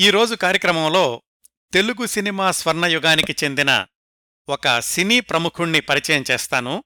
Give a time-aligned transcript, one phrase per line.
[0.00, 1.22] ఈరోజు కార్యక్రమంలో
[1.72, 3.86] తెలుగు సినిమా స్వర్ణయుగానికి చెందిన
[4.48, 6.84] ఒక సినీ ప్రముఖుణ్ణి పరిచయం చేస్తాను.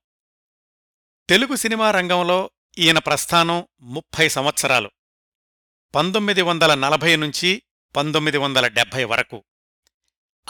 [1.29, 4.91] తెలుగు సినిమా రంగంలో ఈయన ప్రస్థానం ముప్పై సంవత్సరాలు.
[5.95, 7.63] పంతొమ్మిది వందల నలభై నుంచి
[7.97, 9.45] పంతొమ్మిది వందల డెబ్భై వరకు.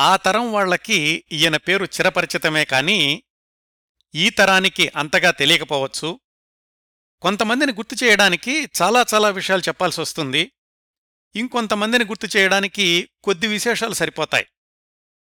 [0.01, 3.23] ఆ తరం వాళ్ళకి ఈయన పేరు చిరపరిచితమే కాని
[4.15, 6.21] ఈ తరానికి అంతగా తెలియకపోవచ్చు.
[7.23, 10.53] కొంతమందిని గుర్తు చేయడానికి చాలా చాలా విషయాలు చెప్పాల్సి వస్తుంది.
[11.37, 14.47] ఇంకొంతమందిని గుర్తు చేయడానికి కొద్ది విశేషాలు సరిపోతాయి.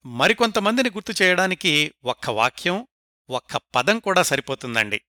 [0.07, 2.87] మరికొంతమందిని గుర్తు చేయడానికి ఒక్క వాక్యం
[3.31, 5.01] ఒక్క పదం కూడా సరిపోతుందండి.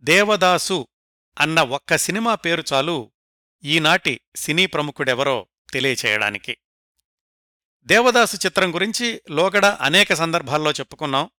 [0.00, 0.88] దేవదాసు
[1.38, 3.12] అన్న ఒక్క సినిమా పేరు చాలు
[3.64, 6.56] ఈనాటి సినీ ప్రముఖుడెవరో తెలియచేయడానికి.
[7.82, 11.30] దేవదాసు చిత్రం గురించి లోగడ అనేక సందర్భాల్లో చెప్పుకున్నాం.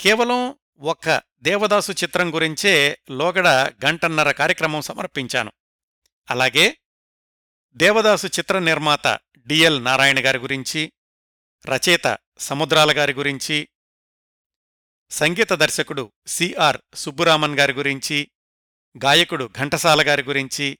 [0.00, 3.48] కేవలం ఒక్క దేవదాసు చిత్రం గురించే లోగడ
[3.84, 5.52] గంటన్నర కార్యక్రమం సమర్పించాను.
[6.30, 6.76] అలాగే
[7.76, 9.06] దేవదాసు చిత్ర నిర్మాత
[9.38, 10.92] డిఎల్ నారాయణ గారి గురించి
[11.66, 13.68] రచయిత సముద్రాల గారి గురించి
[15.10, 18.30] సంగీత దర్శకుడు సిఆర్ సుబ్బురామన్ గారి గురించి
[19.04, 20.78] గాయకుడు ఘంటసాల గారి గురించి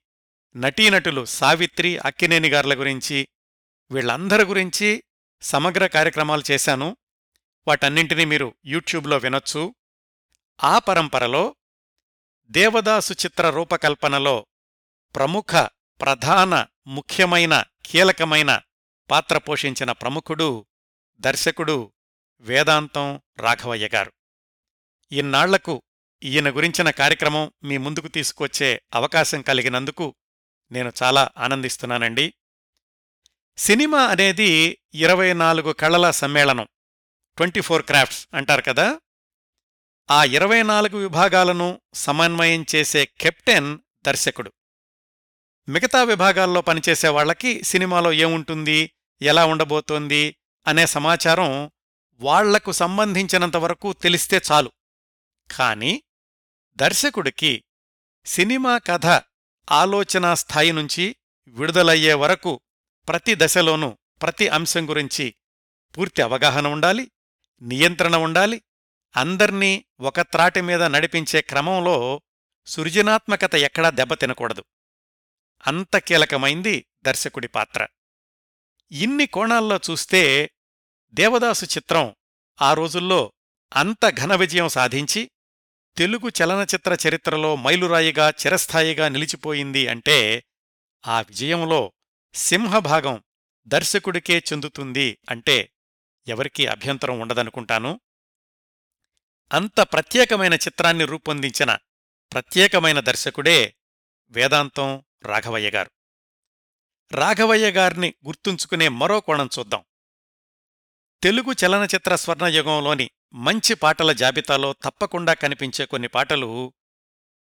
[0.57, 3.29] నటీనటులు సావిత్రి అక్కినేని గార్ల గురించి
[3.91, 5.05] వీళ్ళందరి గురించి
[5.43, 6.97] సమగ్ర కార్యక్రమాలు చేశాను.
[7.69, 9.75] వాటన్నింటినీ మీరు యూట్యూబ్లో వినొచ్చు.
[10.65, 11.57] ఆ పరంపరలో
[12.47, 14.47] దేవదాసు చిత్ర రూపకల్పనలో
[15.15, 15.69] ప్రముఖ
[16.01, 18.61] ప్రధాన ముఖ్యమైన కీలకమైన
[19.11, 20.67] పాత్ర పోషించిన ప్రముఖుడు
[21.21, 21.93] దర్శకుడు
[22.41, 24.13] వేదాంతం రాఘవయ్య గారు.
[25.13, 25.83] ఇన్నాళ్ళకు
[26.23, 30.15] ఈయన గురించిన కార్యక్రమం మీ ముందుకు తీసుకొచ్చే అవకాశం కలిగినందుకు
[30.73, 32.35] నేను చాలా ఆనందిస్తున్నానండి.
[33.59, 36.69] సినిమా అనేది ఇరవై నాలుగు కళల సమ్మేళనం
[37.37, 39.01] ట్వంటీ ఫోర్ క్రాఫ్ట్స్ అంటారు కదా?
[40.11, 44.53] ఆ ఇరవై నాలుగు విభాగాలను సమన్వయం చేసే కెప్టెన్ దర్శకుడు.
[45.69, 48.91] మిగతా విభాగాల్లో పనిచేసే వాళ్ళకి సినిమాలో ఏముంటుంది
[49.23, 51.71] ఎలా ఉండబోతోంది అనే సమాచారం
[52.21, 54.71] వాళ్ళకు సంబంధించినంతవరకు తెలిస్తే చాలు.
[55.51, 56.03] కాని
[56.77, 57.65] దర్శకుడికి
[58.25, 59.07] సినిమా కథ
[59.71, 61.17] ఆలోచనా స్థాయి నుంచి
[61.47, 62.61] విడుదలయ్యే వరకు
[63.09, 65.35] ప్రతి దశలోనూ ప్రతి అంశం గురించి
[65.99, 67.11] పూర్తి అవగాహన ఉండాలి
[67.63, 68.63] నియంత్రణ ఉండాలి
[69.17, 72.23] అందర్నీ ఒక త్రాటి మీద నడిపించే క్రమంలో
[72.67, 74.65] సృజనాత్మకత ఎక్కడా దెబ్బతినకూడదు
[75.67, 77.87] అంత కీలకమైంది దర్శకుడి పాత్ర.
[78.93, 80.51] ఇన్ని కోణాల్లో చూస్తే
[81.13, 82.15] దేవదాసు చిత్రం
[82.63, 83.33] ఆ రోజుల్లో
[83.75, 85.31] అంత ఘన విజయం సాధించి
[85.97, 90.45] తెలుగు చలనచిత్ర చరిత్రలో మైలురాయిగా చిరస్థాయిగా నిలిచిపోయింది అంటే
[91.07, 91.93] ఆ విజయంలో
[92.35, 93.23] సింహభాగం
[93.67, 95.71] దర్శకుడికే చెందుతుంది అంటే
[96.29, 98.01] ఎవరికీ అభ్యంతరం ఉండదనుకుంటాను.
[99.53, 101.75] అంత ప్రత్యేకమైన చిత్రాన్ని రూపొందించిన
[102.33, 103.77] ప్రత్యేకమైన దర్శకుడే
[104.35, 105.91] వేదాంతం రాఘవయ్య గారు.
[107.13, 109.85] రాఘవయ్య గారిని గుర్తుంచుకునే మరో కోణం చూద్దాం.
[111.23, 116.73] తెలుగు చలనచిత్ర స్వర్ణయుగంలోని మంచి పాటల జాబితాలో తప్పకుండా కనిపించే కొన్ని పాటలు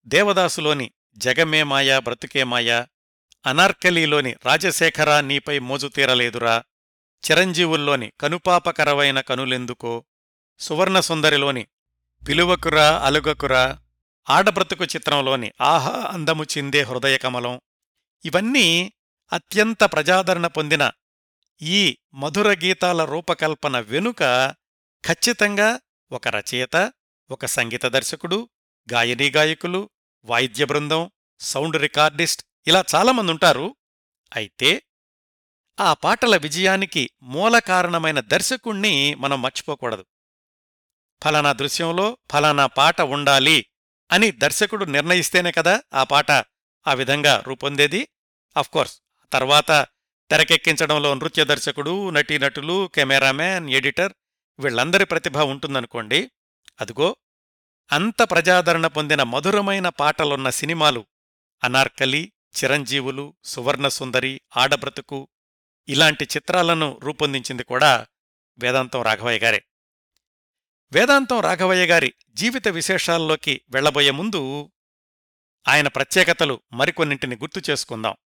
[0.07, 2.87] దేవదాసులోని జగమే మాయా బ్రతుకే మాయా
[3.47, 6.65] అనార్కలీలోని రాజశేఖర నీపై మోజు తీరలేదురా
[7.23, 10.05] చిరంజీవుల్లోని కనుపాపకరవైన కనులెందుకో
[10.59, 11.67] సువర్ణసుందరిలోని
[12.29, 13.79] పిలువకురా అలుగకురా
[14.29, 17.61] ఆడబ్రతుకు చిత్రంలోని ఆహా అందము చిందే హృదయకమలం
[18.25, 18.93] ఇవన్నీ
[19.33, 20.91] అత్యంత ప్రజాదరణ పొందిన
[21.61, 24.23] ఈ మధుర గీతాల రూపకల్పన వెనుక
[25.05, 25.81] ఖచ్చితంగా
[26.13, 26.93] ఒక రచయిత
[27.31, 28.49] ఒక సంగీత దర్శకుడు
[28.93, 29.91] గాయనీ గాయకులు
[30.25, 33.77] వాయిద్య బృందం సౌండ్ రికార్డిస్ట్ ఇలా చాలామంది ఉంటారు
[34.33, 34.83] అయితే
[35.81, 40.05] ఆ పాటల విజయానికి మూల కారణమైన దర్శకుణ్ణి మనం మర్చిపోకూడదు.
[41.23, 43.67] ఫలానా దృశ్యంలో ఫలానా పాట ఉండాలి
[44.13, 46.31] అని దర్శకుడు నిర్ణయిస్తేనే కదా ఆ పాట
[46.87, 48.09] ఆ విధంగా రూపొందేది.
[48.57, 49.01] అఫ్కోర్స్
[49.33, 49.87] తర్వాత
[50.31, 54.13] తెరకెక్కించడంలో నృత్య దర్శకుడు నటీనటులు కెమెరామ్యాన్ ఎడిటర్
[54.59, 56.31] వీళ్ళందరి ప్రతిభ ఉంటుందనుకోండి.
[56.81, 57.17] అదుగో
[57.93, 61.07] అంత ప్రజాదరణ పొందిన మధురమైన పాటలున్న సినిమాలు
[61.65, 65.29] అనార్కలి చిరంజీవులు సువర్ణసుందరి ఆడబ్రతుకు
[65.89, 68.07] ఇలాంటి చిత్రాలను రూపొందించింది కూడా
[68.59, 69.63] వేదాంతం రాఘవయ్య గారే.
[70.95, 74.71] వేదాంతం రాఘవయ్య గారి జీవిత విశేషాల్లోకి వెళ్ళబోయే ముందు
[75.69, 78.17] ఆయన ప్రత్యేకతలు మరికొన్నింటిని గుర్తు చేసుకుందాం.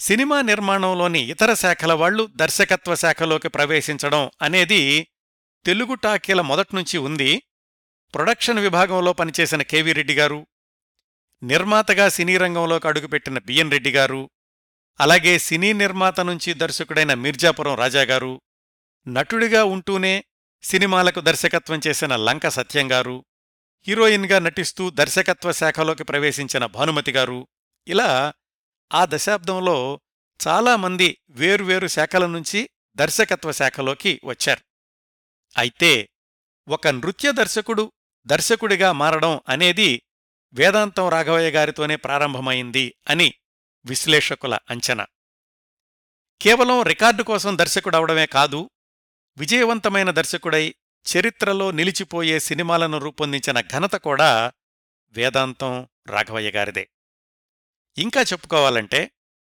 [0.00, 5.08] సినిమా నిర్మాణంలోని ఇతర శాఖల వాళ్ళు దర్శకత్వ శాఖలోకి ప్రవేశించడం అనేది
[5.64, 7.42] తెలుగు టాకీల మొదట్నుంచి ఉంది.
[8.14, 10.46] ప్రొడక్షన్ విభాగంలో పనిచేసిన కెవి రెడ్డి గారు
[11.42, 14.30] నిర్మాతగా సినీ రంగంలోకి అడుగుపెట్టిన బిఎన్ రెడ్డి గారు
[15.00, 18.40] అలాగే సినీ నిర్మాత నుంచి దర్శకుడైన మిర్జాపురం రాజాగారు
[19.08, 20.24] నటుడిగా ఉంటూనే
[20.62, 23.24] సినిమాలకు దర్శకత్వం చేసిన లంక సత్యంగారు
[23.86, 27.48] హీరోయిన్గా నటిస్తూ దర్శకత్వ శాఖలోకి ప్రవేశించిన భానుమతి గారు
[27.88, 28.32] ఇలా
[28.92, 30.00] ఆ దశాబ్దంలో
[30.48, 34.60] చాలామంది వేరువేరు శాఖల నుంచి దర్శకత్వ శాఖలోకి వచ్చారు.
[35.58, 36.08] అయితే
[36.68, 37.92] ఒక నృత్య దర్శకుడు
[38.26, 40.02] దర్శకుడిగా మారడం అనేది
[40.52, 43.34] వేదాంతం రాఘవయ్య గారితోనే ప్రారంభమైంది అని
[43.84, 45.06] విశ్లేషకుల అంచనా.
[46.42, 48.70] కేవలం రికార్డు కోసం దర్శకుడవడమే కాదు
[49.40, 50.74] విజయవంతమైన దర్శకుడై
[51.06, 54.52] చరిత్రలో నిలిచిపోయే సినిమాలను రూపొందించిన ఘనత కూడా
[55.08, 56.90] వేదాంతం రాఘవయ్య గారిదే.
[57.98, 59.10] ఇంకా చెప్పుకోవాలంటే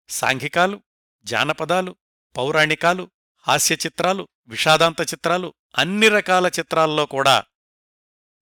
[0.08, 0.82] సాంఘికాలు
[1.24, 1.96] జానపదాలు
[2.36, 7.44] పౌరాణికాలు హాస్య చిత్రాలు విషాదాంత చిత్రాలు అన్ని రకాల చిత్రాల్లో కూడా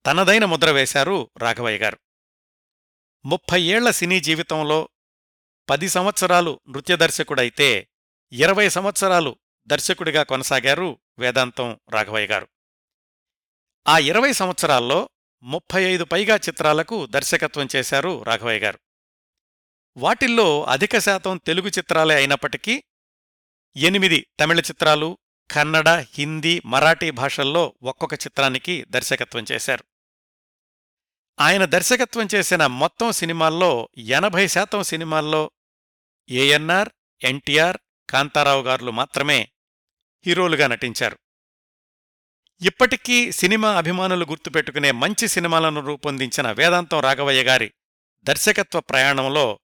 [0.05, 1.99] తనదైన ముద్ర వేశారు రాఘవయ్య గారు.
[3.25, 4.89] ముప్పై ఏళ్ళ సినీ జీవితంలో
[5.69, 7.87] పది సంవత్సరాలు నృత్య దర్శకుడైతే
[8.31, 9.37] ఇరవై సంవత్సరాలు
[9.67, 12.47] దర్శకుడిగా కొనసాగారు వేదాంతం రాఘవయ్య గారు.
[13.87, 15.09] ఆ ఇరవై సంవత్సరాల్లో
[15.43, 18.79] ముప్పై ఐదు పైగా చిత్రాలకు దర్శకత్వం చేశారు రాఘవయ్య గారు.
[19.97, 22.83] వాటిల్లో అధిక శాతం తెలుగు చిత్రాలే అయినప్పటికీ
[23.75, 25.17] ఎనిమిది తమిళ చిత్రాలు
[25.51, 29.83] కన్నడ హిందీ మరాఠీ భాషల్లో ఒక్కొక్క చిత్రానికి దర్శకత్వం చేశారు.
[31.39, 35.51] ఆయన దర్శకత్వం చేసిన మొత్తం సినిమాల్లో ఎనభై శాతం సినిమాల్లో
[36.29, 36.89] ఏఎన్ఆర్
[37.23, 37.77] ఎన్టీఆర్
[38.09, 39.51] కాంతారావు గారులు మాత్రమే
[40.25, 41.17] హీరోలుగా నటించారు.
[42.61, 47.73] ఇప్పటికీ సినిమా అభిమానులు గుర్తుపెట్టుకునే మంచి సినిమాలను రూపొందించిన వేదాంతం రాఘవయ్య గారి
[48.23, 49.59] దర్శకత్వ ప్రయాణంలో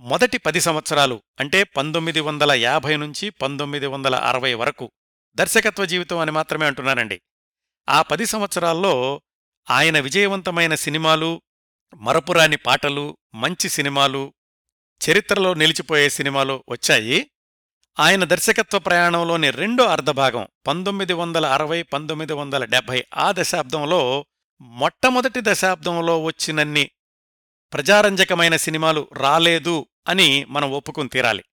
[0.00, 4.92] మొదటి పది సంవత్సరాలు అంటే పంతొమ్మిది వందల యాభై నుంచి పంతొమ్మిది వందల అరవై వరకు
[5.34, 7.20] దర్శకత్వ జీవితం అని మాత్రమే అంటున్నానండి
[7.88, 9.22] ఆ పది సంవత్సరాల్లో
[9.70, 11.42] ఆయన విజయవంతమైన సినిమాలు
[11.96, 14.34] మరపురాని పాటలు మంచి సినిమాలు
[15.10, 17.30] చరిత్రలో నిలిచిపోయే సినిమాలు వచ్చాయి.
[17.98, 24.26] ఆయన దర్శకత్వ ప్రయాణంలోని రెండో అర్ధభాగం పంతొమ్మిది వందల అరవై పంతొమ్మిది వందల డెబ్భై ఆ దశాబ్దంలో
[24.60, 26.90] మొట్టమొదటి దశాబ్దంలో వచ్చినన్ని
[27.72, 31.44] ప్రజారంజకమైన సినిమాలు రాలేదు అని మనం ఒప్పుకుని తీరాలి.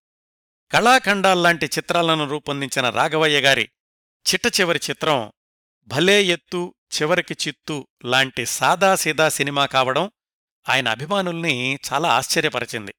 [0.72, 3.70] కళాఖండాల్లాంటి చిత్రాలను రూపొందించిన రాఘవయ్య గారి
[4.34, 5.32] చిట్ట చివరి చిత్రం
[5.88, 10.12] భలే ఎత్తు చివరికి చిత్తు లాంటి సాదాసీదా సినిమా కావడం
[10.70, 12.96] ఆయన అభిమానుల్ని చాలా ఆశ్చర్యపరిచింది.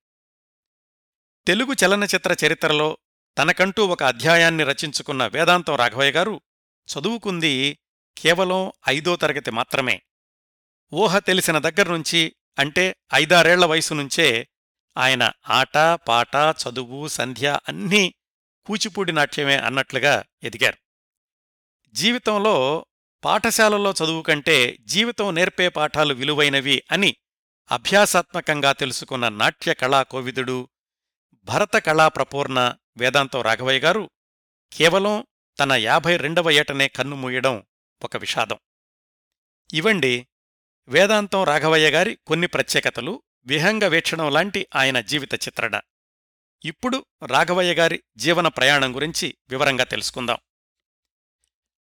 [1.47, 2.99] తెలుగు చలనచిత్ర చరిత్రలో
[3.39, 6.41] తనకంటూ ఒక అధ్యాయాన్ని రచించుకున్న వేదాంతం రాఘవయ్య గారు
[6.89, 7.79] చదువుకుంది
[8.19, 10.03] కేవలం ఐదో తరగతి మాత్రమే.
[10.95, 14.49] ఊహ తెలిసిన దగ్గర్నుంచి అంటే ఐదారేళ్ళ వయసు నుంచే
[14.97, 18.15] ఆయన ఆట పాట చదువు సంధ్య అన్నీ
[18.67, 20.77] కూచిపూడి నాట్యమే అన్నట్లుగా ఎదిగారు.
[21.93, 22.87] జీవితంలో
[23.25, 27.17] పాఠశాలలో చదువు కంటే జీవితం నేర్పే పాఠాలు విలువైనవి అని
[27.71, 30.69] అభ్యాసాత్మకంగా తెలుసుకున్న నాట్య కళా కోవిదుడు
[31.45, 34.11] భరత కళా ప్రపూర్ణ వేదాంతం రాఘవయ్య గారు
[34.73, 35.27] కేవలం
[35.61, 37.67] తన యాభై రెండవ ఏటనే కన్నుమూయడం
[38.03, 38.59] ఒక విషాదం.
[39.75, 40.27] ఇవండి
[40.89, 45.81] వేదాంతం రాఘవయ్య గారి కొన్ని ప్రత్యేకతలు విహంగ వీక్షణం లాంటి ఆయన జీవిత చిత్రణ.
[46.65, 50.39] ఇప్పుడు రాఘవయ్య గారి జీవన ప్రయాణం గురించి వివరంగా తెలుసుకుందాం.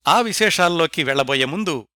[0.08, 1.88] ఆ విశేషాల్లోకి వెళ్ళబోయే ముందు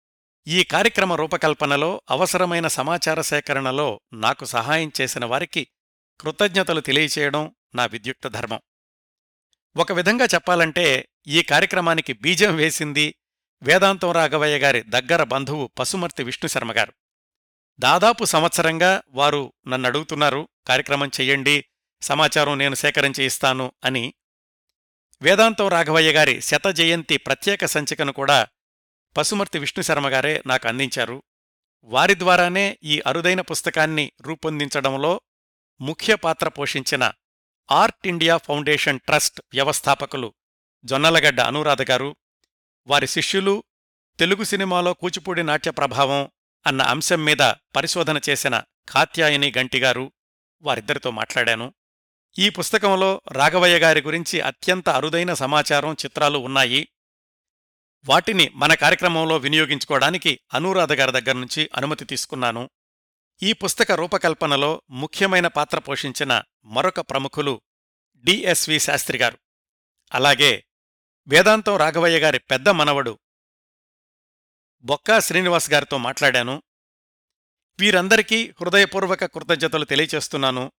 [0.48, 5.68] ఈ కార్యక్రమ రూపకల్పనలో అవసరమైన సమాచార సేకరణలో నాకు సహాయం చేసిన వారికి
[6.22, 8.60] కృతజ్ఞతలు తెలియచేయడం నా విద్యుక్త ధర్మం.
[9.76, 13.16] ఒక విధంగా చెప్పాలంటే ఈ కార్యక్రమానికి బీజం వేసింది
[13.62, 16.94] వేదాంతం రాఘవయ్య గారి దగ్గర బంధువు పసుమర్తి విష్ణుశర్మగారు
[17.80, 21.66] దాదాపు సంవత్సరంగా వారు నన్ను అడుగుతున్నారు కార్యక్రమం చెయ్యండి
[22.02, 24.14] సమాచారం నేను సేకరించి ఇస్తాను అని.
[25.22, 28.48] వేదాంతం రాఘవయ్య గారి శత జయంతి ప్రత్యేక సంచికను కూడా
[29.18, 31.24] పసుమర్తి విష్ణుశర్మ గారే నాకు అందించారు.
[31.84, 35.22] వారి ద్వారానే ఈ అరుదైన పుస్తకాన్ని రూపొందించడంలో
[35.82, 37.12] ముఖ్య పాత్ర పోషించిన
[37.72, 40.34] ఆర్ట్ ఇండియా ఫౌండేషన్ ట్రస్ట్ వ్యవస్థాపకులు
[40.86, 42.16] జొన్నలగడ్డ అనురాధ గారు
[42.88, 43.64] వారి శిష్యులు
[44.20, 46.30] తెలుగు సినిమాలో కూచిపూడి నాట్య ప్రభావం
[46.68, 47.42] అన్న అంశం మీద
[47.76, 50.12] పరిశోధన చేసిన కాత్యాయని గంటిగారు
[50.62, 51.74] వారిద్దరితో మాట్లాడాను.
[52.40, 56.88] ఈ పుస్తకంలో రాఘవయ్య గారి గురించి అత్యంత అరుదైన సమాచారం చిత్రాలు ఉన్నాయి.
[58.06, 62.70] వాటిని మన కార్యక్రమంలో వినియోగించుకోవడానికి అనురాధ గారి దగ్గర నుంచి అనుమతి తీసుకున్నాను.
[63.44, 67.62] ఈ పుస్తక రూపకల్పనలో ముఖ్యమైన పాత్ర పోషించిన మరొక ప్రముఖులు
[68.16, 69.38] డిఎస్వి శాస్త్రిగారు
[70.14, 70.66] అలాగే
[71.28, 73.20] వేదాంతం రాఘవయ్య గారి పెద్ద మనవడు
[74.82, 76.64] బొక్కా శ్రీనివాస్ గారితో మాట్లాడాను.
[77.80, 80.72] వీరందరికీ హృదయపూర్వక కృతజ్ఞతలు తెలియచేస్తున్నాను.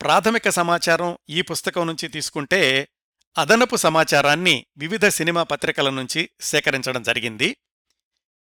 [0.00, 2.88] ప్రాథమిక సమాచారం ఈ పుస్తకం నుంచి తీసుకుంటే
[3.38, 7.56] అదనపు సమాచారాన్ని వివిధ సినిమా పత్రికల నుంచి సేకరించడం జరిగింది.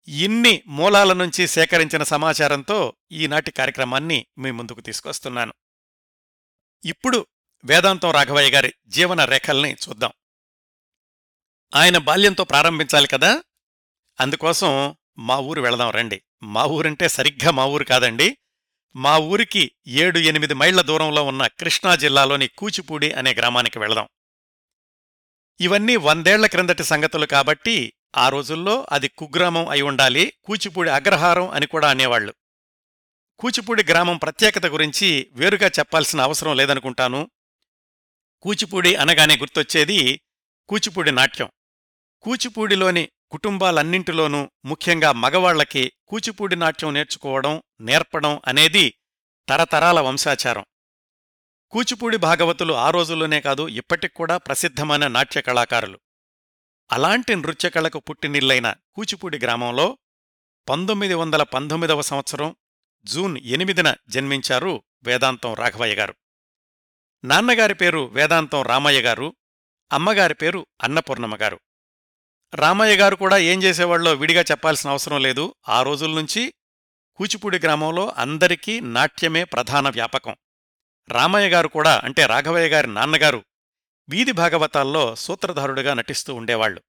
[0.09, 5.55] ఇన్ని మూలాల నుంచి సేకరించిన సమాచారంతో ఈనాటి కార్యక్రమాన్ని మీ ముందుకు తీసుకొస్తున్నాను.
[6.85, 7.27] ఇప్పుడు
[7.65, 10.13] వేదాంతం రాఘవయ్య గారి జీవన రేఖల్ని చూద్దాం.
[11.75, 13.43] ఆయన బాల్యంతో ప్రారంభించాలి కదా?
[14.21, 16.23] అందుకోసం మా ఊరు వెళదాం రండి.
[16.43, 18.37] మా ఊరంటే సరిగ్గా మా ఊరు కాదండి.
[18.97, 24.09] మా ఊరికి ఏడు ఎనిమిది మైళ్ళ దూరంలో ఉన్న కృష్ణా జిల్లాలోని కూచిపూడి అనే గ్రామానికి వెళదాం.
[25.61, 31.91] ఇవన్నీ వందేళ్ళ క్రిందటి సంగతులు కాబట్టి ఆ రోజుల్లో అది కుగ్రామం అయి ఉండాలి కూచిపూడి అగ్రహారం అని కూడా
[31.91, 32.35] అనేవాళ్ళు
[33.39, 37.31] కూచిపూడి గ్రామం ప్రత్యేకత గురించి వేరుగా చెప్పాల్సిన అవసరం లేదనుకుంటాను.
[38.43, 40.21] కూచిపూడి అనగానే గుర్తొచ్చేది
[40.69, 41.51] కూచిపూడి నాట్యం.
[42.23, 48.95] కూచిపూడిలోని కుటుంబాలన్నింటిలోనూ ముఖ్యంగా మగవాళ్ళకి కూచిపూడి నాట్యం నేర్చుకోవడం నేర్పడం అనేది
[49.49, 50.65] తరతరాల వంశాచారం.
[51.71, 56.01] కూచిపూడి భాగవతులు ఆ రోజుల్లోనే కాదు ఇప్పటిక్కూడా ప్రసిద్ధమైన నాట్య కళాకారులు.
[56.93, 59.99] అలాంటి నృత్యకళకు పుట్టినిల్లైన కూచిపూడి గ్రామంలో
[60.69, 62.57] పంతొమ్మిది వందల పంతొమ్మిదవ సంవత్సరం
[63.05, 66.15] జూన్ ఎనిమిదిన జన్మించారు వేదాంతం రాఘవయ్య గారు
[67.25, 69.37] నాన్నగారి పేరు వేదాంతం రామయ్య గారు
[69.93, 71.61] అమ్మగారి పేరు అన్నపూర్ణమ్మ గారు
[72.55, 75.55] రామయ్య గారు కూడా ఏం చేసేవాళ్ళో విడిగా చెప్పాల్సిన అవసరం లేదు.
[75.69, 76.55] ఆ రోజుల నుంచి
[77.15, 80.37] కూచిపూడి గ్రామంలో అందరికీ నాట్యమే ప్రధాన వ్యాపకం.
[81.09, 83.45] రామయ్య గారు కూడా అంటే రాఘవయ్య గారి నాన్నగారు
[84.09, 86.83] వీధి భాగవతాల్లో సూత్రధారుడిగా నటిస్తూ ఉండేవాళ్ళు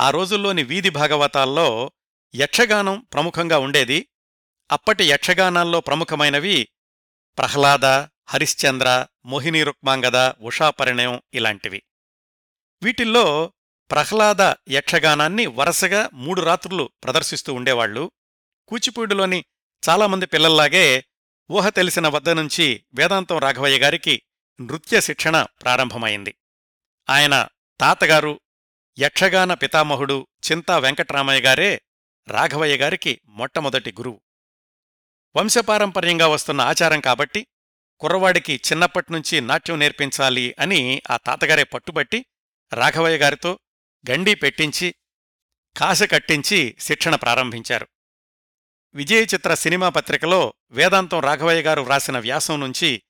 [0.00, 1.92] ఆ రోజుల్లోని వీధి భాగవతాల్లో
[2.34, 4.08] యక్షగానం ప్రముఖంగా ఉండేది.
[4.72, 6.68] అప్పటి యక్షగానాల్లో ప్రముఖమైనవి
[7.38, 7.84] ప్రహ్లాద
[8.28, 11.82] హరిశ్చంద్ర మోహిని రుక్మాంగద ఉషాపరిణయం ఇలాంటివి.
[12.82, 13.52] వీటిల్లో
[13.90, 18.10] ప్రహ్లాద యక్షగానాన్ని వరుసగా మూడు రాత్రులు ప్రదర్శిస్తూ ఉండేవాళ్ళు
[18.68, 19.44] కూచిపూడిలోని
[19.88, 21.04] చాలామంది పిల్లల్లాగే
[21.50, 24.22] ఊహ తెలిసిన వద్ద నుంచి వేదాంతం రాఘవయ్య గారికి
[24.60, 26.34] నృత్య శిక్షణ ప్రారంభమైంది.
[27.10, 27.48] ఆయన
[27.80, 28.40] తాతగారు
[28.98, 31.82] యక్షగాన పితామహుడు చింతా వెంకట్రామయ్య గారే
[32.28, 34.20] రాఘవయ్య గారికి మొట్టమొదటి గురువు.
[35.36, 37.46] వంశపారంపర్యంగా వస్తున్న ఆచారం కాబట్టి
[37.98, 42.26] కుర్రవాడికి చిన్నప్పటినుంచి నాట్యం నేర్పించాలి అని ఆ తాతగారే పట్టుబట్టి
[42.72, 43.58] రాఘవయ్య గారితో
[44.10, 44.94] గండి పెట్టించి
[45.76, 47.88] కాశ కట్టించి శిక్షణ ప్రారంభించారు.
[48.94, 53.02] విజయ చిత్ర సినిమా పత్రికలో వేదాంతం రాఘవయ్య గారు వ్రాసిన వ్యాసం నుంచి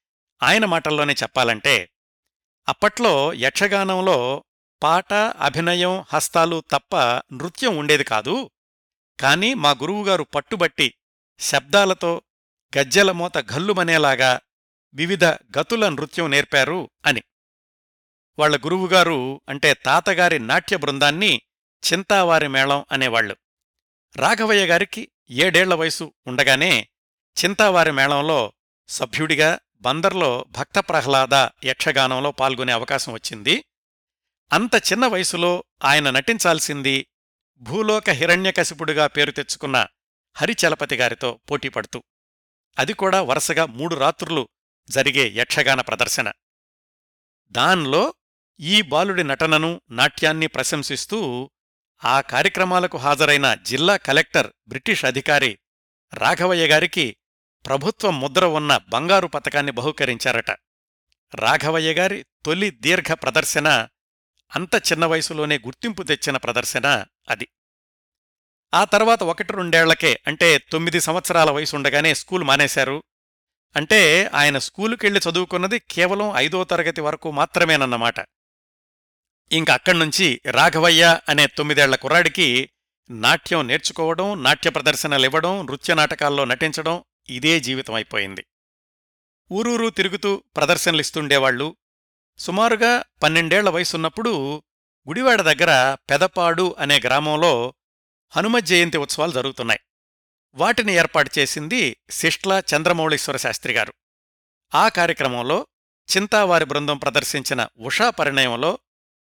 [0.42, 1.90] ఆయన మాటల్లోనే చెప్పాలంటే
[2.68, 4.44] అప్పట్లో యక్షగానంలో
[4.82, 6.96] పాట అభినయం హస్తాలు తప్ప
[7.32, 8.50] నృత్యం ఉండేది కాదు.
[9.20, 10.94] కాని మా గురువుగారు పట్టుబట్టి
[11.38, 12.22] శబ్దాలతో
[12.78, 14.40] గజ్జెల మోత గల్లుమనేలాగా
[14.94, 17.22] వివిధ గతుల నృత్యం నేర్పారు అని.
[18.38, 21.40] వాళ్ళ గురువుగారు అంటే తాతగారి నాట్య బృందాన్ని
[21.92, 23.36] చింతావారి మేళం అనేవాళ్ళు
[24.16, 26.88] రాఘవయ్య గారికి ఏడేళ్ళ వయసు ఉండగానే
[27.44, 28.52] చింతావారి మేళంలో
[28.88, 31.34] సభ్యుడిగా బందర్లో భక్త ప్రహ్లాద
[31.64, 33.64] యక్షగానంలో పాల్గొనే అవకాశం వచ్చింది.
[34.52, 37.06] అంత చిన్న వయసులో ఆయన నటించాల్సింది
[37.56, 39.86] భూలోక హిరణ్యకశిపుడుగా పేరు తెచ్చుకున్న
[40.36, 42.02] హరిచలపతి గారితో పోటీపడుతూ
[42.78, 44.48] అది కూడా వరుసగా మూడు రాత్రులు
[44.90, 46.32] జరిగే యక్షగాన ప్రదర్శన.
[47.50, 48.14] దాన్లో
[48.60, 51.50] ఈ బాలుడి నటనను నాట్యాన్ని ప్రశంసిస్తూ
[52.04, 55.58] ఆ కార్యక్రమాలకు హాజరైన జిల్లా కలెక్టర్ బ్రిటిష్ అధికారి
[56.14, 57.16] రాఘవయ్య గారికి
[57.66, 60.50] ప్రభుత్వం ముద్ర ఉన్న బంగారు పతకాన్ని బహుకరించారట.
[61.34, 63.88] రాఘవయ్య గారి తొలి దీర్ఘ ప్రదర్శన
[64.54, 67.48] అంత చిన్న వయసులోనే గుర్తింపు తెచ్చిన ప్రదర్శన అది.
[68.74, 73.02] ఆ తర్వాత ఒకటి రెండేళ్ళకే అంటే తొమ్మిది సంవత్సరాల వయసుండగానే స్కూల్ మానేశారు.
[73.76, 78.14] అంటే ఆయన స్కూలుకెళ్ళి చదువుకున్నది కేవలం ఐదో తరగతి వరకు మాత్రమేనన్నమాట.
[79.52, 82.70] ఇంక అక్కడ్నుంచి రాఘవయ్య అనే తొమ్మిదేళ్ళ కుర్రాడికి
[83.10, 88.46] నాట్యం నేర్చుకోవడం నాట్య ప్రదర్శనలివ్వడం నృత్య నాటకాల్లో నటించడం ఇదే జీవితం అయిపోయింది.
[89.52, 91.76] ఊరూరు తిరుగుతూ ప్రదర్శనలిస్తుండేవాళ్ళు
[92.38, 94.56] సుమారుగా పన్నెండేళ్ళ వయసున్నప్పుడు
[95.08, 97.74] గుడివాడ దగ్గర పెదపాడు అనే గ్రామంలో
[98.36, 99.80] హనుమ జయంతి ఉత్సవాలు జరుగుతున్నాయి.
[100.54, 103.94] వాటిని ఏర్పాటు చేసింది శిష్ట్ల చంద్రమౌళీశ్వర శాస్త్రిగారు
[104.74, 105.66] ఆ కార్యక్రమంలో
[106.16, 108.78] చింతావారి బృందం ప్రదర్శించిన ఉషా పరిణయంలో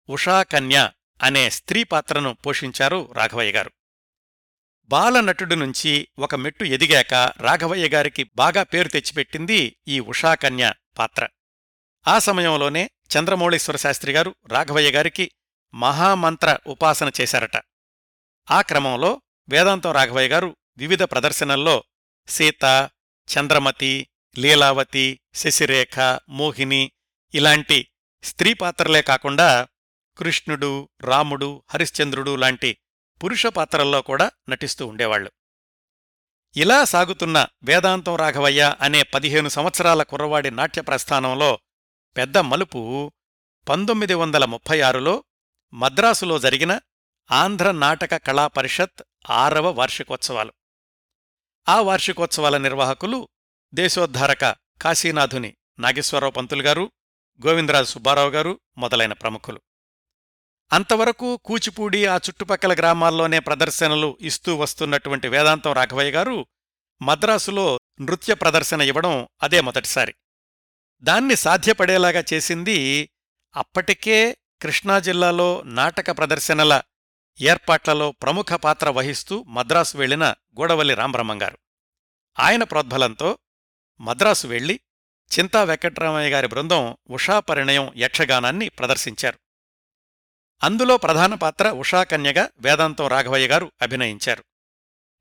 [0.09, 0.91] ఉషాకన్య
[1.23, 3.71] అనే స్త్రీ పాత్రను పోషించారు రాఘవయ్య గారు.
[4.89, 11.27] బాలనటుడి నుంచి ఒక మెట్టు ఎదిగాక రాఘవయ్య గారికి బాగా పేరు తెచ్చిపెట్టింది ఈ ఉషాకన్య పాత్ర.
[12.07, 15.31] ఆ సమయంలోనే చంద్రమౌళీశ్వర శాస్త్రి గారు రాఘవయ్య గారికి
[15.73, 17.57] మహామంత్ర ఉపాసన చేశారట.
[18.51, 21.83] ఆ క్రమంలో వేదాంతం రాఘవయ్య గారు వివిధ ప్రదర్శనల్లో
[22.27, 22.89] సీత
[23.27, 26.91] చంద్రమతి లీలావతి శశిరేఖ మోహిని
[27.33, 27.87] ఇలాంటి
[28.23, 29.67] స్త్రీ పాత్రలే కాకుండా
[30.17, 32.77] కృష్ణుడు రాముడు హరిశ్చంద్రుడు లాంటి
[33.23, 35.31] పురుష పాత్రల్లో కూడా నటిస్తూ ఉండేవాళ్ళు
[36.55, 41.59] ఇలా సాగుతున్న వేదాంతం రాఘవయ్య అనే పదిహేను సంవత్సరాల కుర్రవాడి నాట్య ప్రస్థానంలో
[42.17, 43.11] పెద్ద మలుపు
[43.69, 45.23] పంతొమ్మిది వందల ముప్పై ఆరులో
[45.73, 46.79] మద్రాసులో జరిగిన
[47.31, 50.53] ఆంధ్ర నాటక కళా పరిషత్ ఆరవ వార్షికోత్సవాలు.
[51.69, 53.29] ఆ వార్షికోత్సవాల నిర్వాహకులు
[53.73, 56.91] దేశోద్ధారక కాశీనాథుని నాగేశ్వరరావు పంతులు గారు
[57.47, 59.61] గోవిందరాజు సుబ్బారావు గారు మొదలైన ప్రముఖులు.
[60.71, 66.45] అంతవరకు కూచిపూడి ఆ చుట్టుపక్కల గ్రామాల్లోనే ప్రదర్శనలు ఇస్తూ వస్తున్నటువంటి వేదాంతం రాఘవయ్య గారు
[67.01, 70.15] మద్రాసులో నృత్య ప్రదర్శన ఇవ్వడం అదే మొదటిసారి.
[71.01, 73.09] దాన్ని సాధ్యపడేలాగా చేసింది
[73.55, 76.81] అప్పటికే కృష్ణా జిల్లాలో నాటక ప్రదర్శనల
[77.41, 80.25] ఏర్పాట్లలో ప్రముఖ పాత్ర వహిస్తూ మద్రాసు వెళ్ళిన
[80.59, 81.57] గూడవల్లి రామబ్రహ్మంగారు
[82.39, 83.37] ఆయన ప్రోద్బలంతో
[84.01, 84.79] మద్రాసు వెళ్ళి
[85.39, 89.39] చింతా వెంకట్రామయ్య గారి బృందం ఉషాపరిణయం యక్షగానాన్ని ప్రదర్శించారు.
[90.63, 94.43] అందులో ప్రధాన పాత్ర ఉషాకన్యగా వేదాంతం రాఘవయ్య గారు అభినయించారు.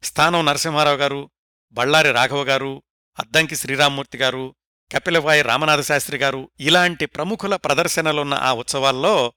[0.02, 1.30] స్థానం నరసింహారావు గారు
[1.73, 2.83] బళ్ళారి రాఘవ గారు
[3.18, 4.54] అద్దంకి శ్రీరామ్మూర్తి గారు
[4.92, 9.33] కపిలవాయి రామనాథశాస్త్రి గారు ఇలాంటి ప్రముఖుల ప్రదర్శనలున్న ఆ ఉత్సవాల్లో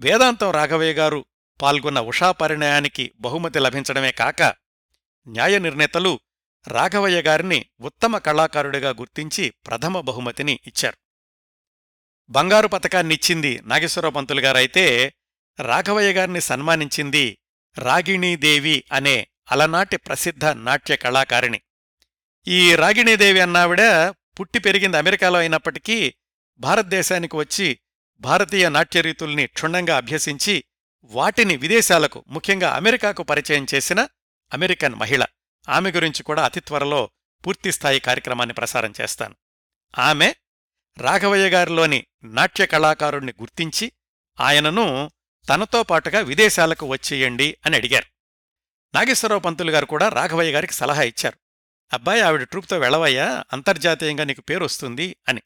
[0.00, 1.24] వేదాంతం రాఘవయ్య గారు
[1.60, 4.42] పాల్గొన్న ఉషాపరిణయానికి బహుమతి లభించడమే కాక
[5.28, 6.20] న్యాయ నిర్ణేతలు
[6.68, 10.96] రాఘవయ్య గారిని ఉత్తమ కళాకారుడిగా గుర్తించి ప్రథమ బహుమతిని ఇచ్చారు.
[12.30, 15.14] బంగారు పతకాన్నిచ్చింది నాగేశ్వరరావు పంతులు గారైతే
[15.60, 17.38] రాఘవయ్య గారిని సన్మానించింది
[17.78, 21.60] రాగిణీదేవి అనే అలనాటి ప్రసిద్ధ నాట్య కళాకారిణి.
[22.48, 23.80] ఈ రాగిణీదేవి అన్నావిడ
[24.40, 26.14] పుట్టి పెరిగింది అమెరికాలో అయినప్పటికీ
[26.58, 27.78] భారతదేశానికి వచ్చి
[28.20, 30.64] భారతీయ నాట్యరీతుల్ని క్షుణ్ణంగా అభ్యసించి
[31.04, 34.08] వాటిని విదేశాలకు ముఖ్యంగా అమెరికాకు పరిచయం చేసిన
[34.52, 35.24] అమెరికన్ మహిళ.
[35.68, 37.10] ఆమె గురించి కూడా అతి త్వరలో
[37.46, 39.34] పూర్తిస్థాయి కార్యక్రమాన్ని ప్రసారం చేస్తాను.
[39.98, 40.34] ఆమె
[40.98, 43.92] రాఘవయ్య గారిలోని నాట్య కళాకారుణ్ణి గుర్తించి
[44.40, 45.10] ఆయనను
[45.48, 48.06] తనతో పాటుగా విదేశాలకు వచ్చేయండి అని అడిగారు.
[48.94, 51.38] నాగేశ్వరరావు పంతులు గారు కూడా రాఘవయ్య గారికి సలహా ఇచ్చారు.
[51.92, 55.42] అబ్బాయి ఆవిడ ట్రూప్తో వెళ్ళవయ్యా అంతర్జాతీయంగా నీకు పేరు వస్తుంది అని.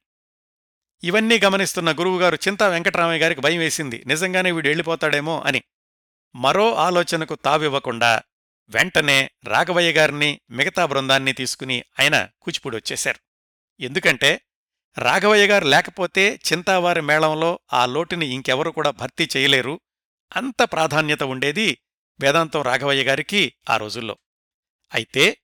[1.03, 4.03] ఇవన్నీ గమనిస్తున్న గురువుగారు చింతా వెంకటరామయ్య గారికి భయం వేసింది.
[4.07, 5.63] నిజంగానే వీడు వెళ్ళిపోతాడేమో అని.
[6.35, 8.23] మరో ఆలోచనకు తావివ్వకుండా
[8.69, 13.19] వెంటనే రాఘవయ్య గారిని మిగతా బృందాన్ని తీసుకుని ఆయన కూచిపూడి వచ్చేశారు.
[13.83, 14.41] ఎందుకంటే
[14.99, 19.81] రాఘవయ్య గారు లేకపోతే చింతావారి మేళంలో ఆ లోటుని ఇంకెవరు కూడా భర్తీ చేయలేరు.
[20.37, 21.79] అంత ప్రాధాన్యత ఉండేది
[22.21, 24.19] వేదాంతం రాఘవయ్య గారికి ఆ రోజుల్లో.
[24.93, 25.37] అయితే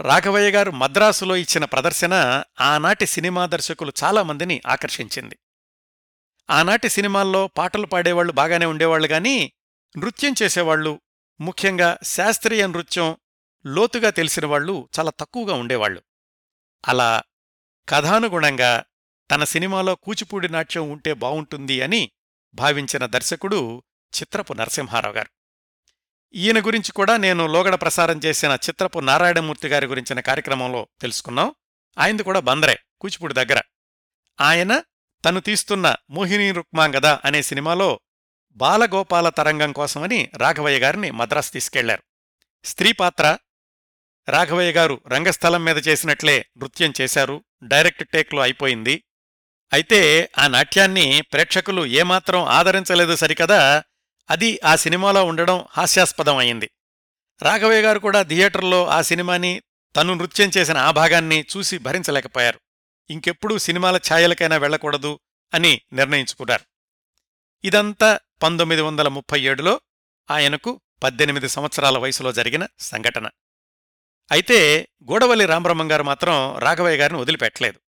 [0.00, 5.38] రాఘవయ్య గారు మద్రాసులో ఇచ్చిన ప్రదర్శన ఆనాటి సినిమా దర్శకులు చాలామందిని ఆకర్షించింది.
[6.50, 9.52] ఆనాటి సినిమాల్లో పాటలు పాడేవాళ్ళు బాగానే ఉండేవాళ్ళు గాని
[9.98, 11.00] నృత్యం చేసేవాళ్ళు
[11.40, 13.16] ముఖ్యంగా శాస్త్రీయ నృత్యం
[13.66, 16.02] లోతుగా తెలిసినవాళ్ళు చాలా తక్కువగా ఉండేవాళ్ళు
[16.84, 17.22] అలా
[17.88, 18.84] కథానుగుణంగా
[19.30, 22.10] తన సినిమాలో కూచిపూడి నాట్యం ఉంటే బావుంటుంది అని
[22.54, 23.82] భావించిన దర్శకుడు
[24.20, 25.30] చిత్రపు నరసింహారావు గారు
[26.34, 31.54] ఈయన గురించి కూడా నేను లోగడ ప్రసారం చేసిన చిత్రపు నారాయణమూర్తి గారి గురించిన కార్యక్రమంలో తెలుసుకున్నాం.
[31.98, 33.60] ఆయనది కూడా బందరే కూచిపూడి దగ్గర.
[34.40, 34.82] ఆయన
[35.24, 38.00] తను తీస్తున్న మోహిని రుక్మాంగద అనే సినిమాలో
[38.52, 42.02] బాలగోపాల తరంగం కోసమని రాఘవయ్య గారిని మద్రాసు తీసుకెళ్ళారు.
[42.64, 43.38] స్త్రీ పాత్ర
[44.28, 49.04] రాఘవయ్య గారు రంగస్థలం మీద చేసినట్లే నృత్యం చేశారు డైరెక్ట్ టేక్లో అయిపోయింది.
[49.72, 53.84] అయితే ఆ నాట్యాన్ని ప్రేక్షకులు ఏమాత్రం ఆదరించలేదు సరికదా
[54.30, 56.70] అది ఆ సినిమాలో ఉండడం హాస్యాస్పదం అయింది
[57.42, 59.62] రాఘవయ్య గారు కూడా థియేటర్లో ఆ సినిమాని
[59.96, 62.60] తను నృత్యం చేసిన ఆ భాగాన్ని చూసి భరించలేకపోయారు.
[63.10, 65.20] ఇంకెప్పుడూ సినిమాల ఛాయలకైనా వెళ్ళకూడదు
[65.54, 66.64] అని నిర్ణయించుకున్నారు.
[67.64, 69.80] ఇదంతా పంతొమ్మిది వందల ముప్పై ఏడులో
[70.30, 73.30] ఆయనకు పద్దెనిమిది సంవత్సరాల వయసులో జరిగిన సంఘటన.
[74.32, 77.80] అయితే గూడవల్లి రామబ్రహ్మం గారు మాత్రం రాఘవయ్య గారిని వదిలిపెట్టలేదు.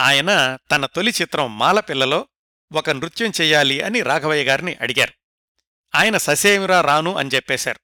[0.00, 2.28] ఆయన తన తొలి చిత్రం మాలపిల్లలో
[2.72, 5.25] ఒక నృత్యం చెయ్యాలి అని రాఘవయ్య గారిని అడిగారు.
[5.96, 7.80] ఆయన ససేమిరా రాను అని చెప్పేశారు.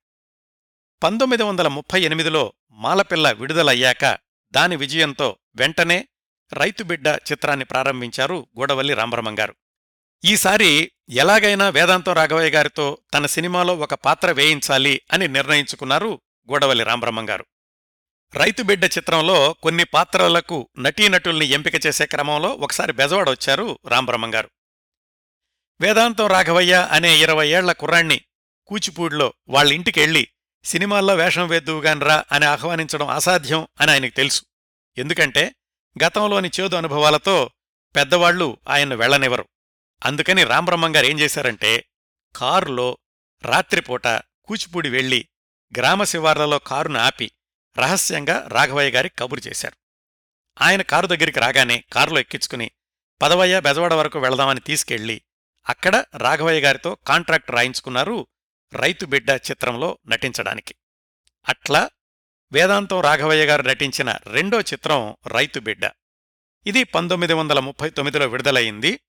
[1.03, 4.19] పంతొమ్మిది వందల ముప్పై ఎనిమిదిలో మాలపిల్ల విడుదలయ్యాక
[4.51, 6.09] దాని విజయంతో వెంటనే
[6.53, 9.57] రైతుబిడ్డ చిత్రాన్ని ప్రారంభించారు గూడవల్లి రామబ్రహ్మం గారు.
[10.25, 16.21] ఈసారి ఎలాగైనా వేదాంతం రాఘవయ్య గారితో తన సినిమాలో ఒక పాత్ర వేయించాలి అని నిర్ణయించుకున్నారు
[16.51, 17.47] గూడవల్లి రామబ్రహ్మం గారు.
[18.35, 23.79] రైతుబిడ్డ చిత్రంలో కొన్ని పాత్రలకు నటీనటుల్ని ఎంపిక చేసే క్రమంలో ఒకసారి బెజవాడ వచ్చారు
[24.35, 24.51] గారు.
[25.83, 28.21] వేదాంతం రాఘవయ్య అనే ఇరవై ఏళ్ళ కుర్రాణ్ణి
[28.67, 30.29] కూచిపూడిలో వాళ్ళింటికెళ్ళి
[30.65, 34.43] సినిమాల్లో వేషం వేద్దువుగాన్రా అని ఆహ్వానించడం అసాధ్యం అని ఆయనకు తెలుసు.
[34.99, 35.55] ఎందుకంటే
[36.05, 37.51] గతంలోని చేదు అనుభవాలతో
[37.97, 39.49] పెద్దవాళ్ళు ఆయన్ను వెళ్ళనివ్వరు
[40.05, 41.85] అందుకని రామబ్రహ్మంగారు ఏం చేశారంటే
[42.37, 42.99] కారులో
[43.43, 44.07] రాత్రిపూట
[44.45, 45.29] కూచిపూడి వెళ్ళి
[45.79, 47.31] గ్రామ శివార్లలో కారును ఆపి
[47.79, 49.77] రహస్యంగా రాఘవయ్య గారికి కబురు చేశారు.
[50.63, 52.71] ఆయన కారు దగ్గరికి రాగానే కారులో ఎక్కించుకుని
[53.23, 55.23] పదవయ్య బెజవాడ వరకు వెళదామని తీసుకెళ్ళి
[55.69, 58.27] అక్కడ రాఘవయ్య గారితో కాంట్రాక్ట్ రాయించుకున్నారు
[58.73, 60.75] రైతు బిడ్డ చిత్రంలో నటించడానికి.
[61.49, 61.91] అట్లా
[62.53, 65.91] వేదాంతం రాఘవయ్య గారు నటించిన రెండో చిత్రం రైతు బిడ్డ.
[66.67, 69.01] ఇది పంతొమ్మిది వందల ముప్పై తొమ్మిదిలో విడుదలయింది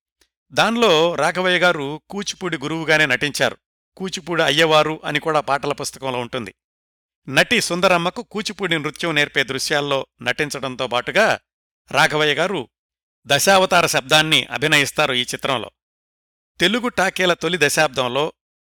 [0.51, 3.57] దానిలో రాఘవయ్య గారు కూచిపూడి గురువుగానే నటించారు.
[3.97, 6.55] కూచిపూడి అయ్యవారు అని కూడా పాటల పుస్తకంలో ఉంటుంది.
[7.29, 11.39] నటి సుందరమ్మకు కూచిపూడి నృత్యం నేర్పే దృశ్యాల్లో నటించడంతో పాటుగా
[11.91, 12.69] రాఘవయ్య గారు
[13.25, 15.71] దశావతార శబ్దాన్ని అభినయిస్తారు ఈ చిత్రంలో.
[16.59, 18.33] తెలుగు టాకేల తొలి దశాబ్దంలో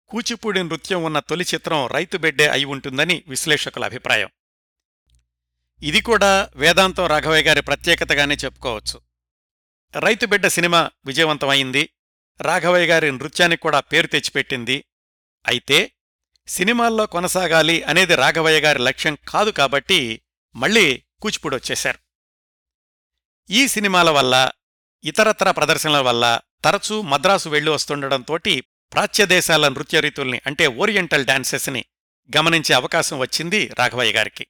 [0.10, 4.30] కూచిపూడి నృత్యం ఉన్న తొలి చిత్రం రైతు బిడ్డే అయి ఉంటుందని విశ్లేషకుల అభిప్రాయం.
[5.84, 9.02] ఇది కూడా వేదాంతం రాఘవయ్య గారి ప్రత్యేకతగానే చెప్పుకోవచ్చు.
[10.00, 11.90] రైతు బిడ్డ సినిమా విజయవంతమైంది
[12.42, 14.86] రాఘవయ్య గారి నృత్యానికి కూడా పేరు తెచ్చిపెట్టింది.
[15.48, 15.92] అయితే
[16.48, 20.22] సినిమాల్లో కొనసాగాలి అనేది రాఘవయ్య గారి లక్ష్యం కాదు కాబట్టి
[20.56, 22.00] మళ్ళీ కూచిపూడి వచ్చేశారు.
[23.50, 24.52] ఈ సినిమాల వల్ల
[25.04, 28.62] ఇతరత్ర ప్రదర్శనల వల్ల తరచూ మద్రాసు వెళ్ళి వస్తుండటంతోటి
[28.94, 31.86] ప్రాచ్యదేశాల నృత్యరీతుల్ని అంటే ఓరియంటల్ డాన్సెస్ని
[32.38, 34.48] గమనించే అవకాశం వచ్చింది రాఘవయ్య గారికి.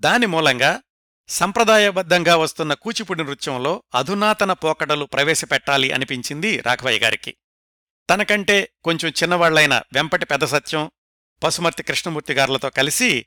[0.00, 0.82] దాని మూలంగా
[1.28, 7.36] సంప్రదాయబద్ధంగా వస్తున్న కూచిపూడి నృత్యంలో అధునాతన పోకడలు ప్రవేశపెట్టాలి అనిపించింది రాఘవయ్య గారికి.
[8.10, 10.90] తనకంటే కొంచెం చిన్నవాళ్ళైన వెంపటి పెద్ద సత్యం
[11.42, 13.26] పసుమర్తి కృష్ణమూర్తి గారులతో కలిసి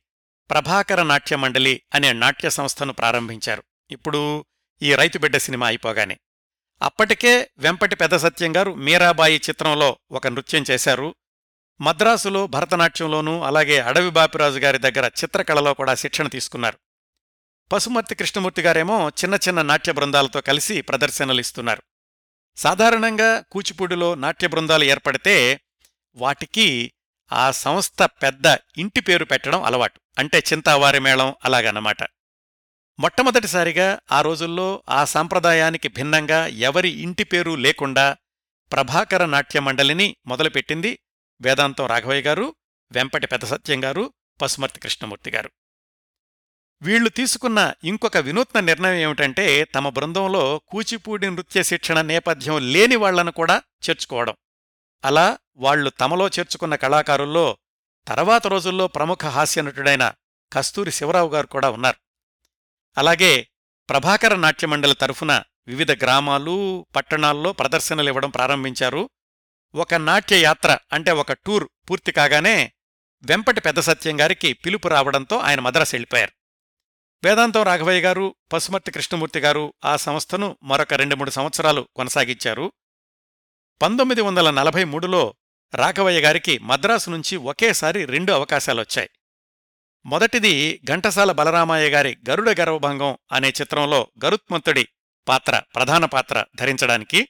[0.49, 3.63] ప్రభాకర నాట్య మండలి అనే నాట్య సంస్థను ప్రారంభించారు.
[3.91, 4.45] ఇప్పుడు
[4.81, 6.19] ఈ రైతుబిడ్డ సినిమా అయిపోగానే.
[6.81, 11.15] అప్పటికే వెంపటి పెద్ద సత్యం గారు మీరాబాయి చిత్రంలో ఒక నృత్యం చేశారు.
[11.81, 16.77] మద్రాసులో భరతనాట్యంలోనూ అలాగే అడవి బాపిరాజు గారి దగ్గర చిత్రకళలో కూడా శిక్షణ తీసుకున్నారు.
[17.71, 21.83] పశుమర్తి కృష్ణమూర్తి గారేమో చిన్న చిన్న నాట్య బృందాలతో కలిసి ప్రదర్శనలు ఇస్తున్నారు.
[22.57, 25.59] సాధారణంగా కూచిపూడిలో నాట్య బృందాలు ఏర్పడితే
[26.15, 26.91] వాటికి
[27.31, 29.99] ఆ సంస్థ పెద్ద ఇంటి పేరు పెట్టడం అలవాటు.
[30.17, 31.97] అంటే చింతావారి మేళం అలాగన్నమాట.
[33.01, 38.17] మొట్టమొదటిసారిగా ఆ రోజుల్లో ఆ సాంప్రదాయానికి భిన్నంగా ఎవరి ఇంటి పేరు లేకుండా
[38.71, 40.99] ప్రభాకర నాట్య మండలిని మొదలుపెట్టింది
[41.41, 42.55] వేదాంతం రాఘవయ్య గారు
[42.91, 45.51] వెంపటి పెదసత్యం గారు పసుమర్తి కృష్ణమూర్తి గారు.
[46.81, 53.63] వీళ్ళు తీసుకున్న ఇంకొక వినూత్న నిర్ణయం ఏమిటంటే తమ బృందంలో కూచిపూడి నృత్య శిక్షణ నేపథ్యం లేని వాళ్ళను కూడా
[53.89, 54.35] చేర్చుకోవడం.
[55.05, 57.57] అలా వాళ్ళు తమలో చేర్చుకున్న కళాకారుల్లో
[58.07, 60.13] తర్వాత రోజుల్లో ప్రముఖ హాస్యనటుడైన
[60.53, 62.10] కస్తూరి శివరావు గారు కూడా ఉన్నారు.
[62.97, 63.47] అలాగే
[63.89, 69.09] ప్రభాకర నాట్యమండలి తరఫున వివిధ గ్రామాలు పట్టణాల్లో ప్రదర్శనలివ్వడం ప్రారంభించారు.
[69.75, 72.73] ఒక నాట్య యాత్ర అంటే ఒక టూర్ పూర్తి కాగానే
[73.23, 76.31] వెంపటి పెద్ద సత్యం గారికి పిలుపు రావడంతో ఆయన మద్రాసు వెళ్ళిపోయారు.
[77.23, 82.71] వేదాంతం రాఘవయ్య గారు పశుమర్తి కృష్ణమూర్తి గారు ఆ సంస్థను మరొక రెండు మూడు సంవత్సరాలు కొనసాగించారు.
[83.81, 85.35] పంతొమ్మిది వందల నలభై మూడులో
[85.75, 89.09] రాఘవయ్య గారికి మద్రాసు నుంచి ఒకేసారి రెండు అవకాశాలొచ్చాయి.
[90.05, 94.87] మొదటిది ఘంటసాల బలరామయ్య గారి గరుడ గర్వభంగం అనే చిత్రంలో గరుత్మంతుడి
[95.27, 97.27] పాత్ర ప్రధాన పాత్ర ధరించడానికి.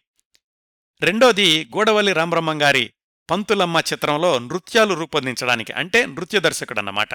[1.01, 2.93] రెండోది గూడవల్లి రామబ్రహ్మం గారి
[3.29, 7.13] పంతులమ్మ చిత్రంలో నృత్యాలు రూపొందించడానికి అంటే నృత్య దర్శకుడన్నమాట.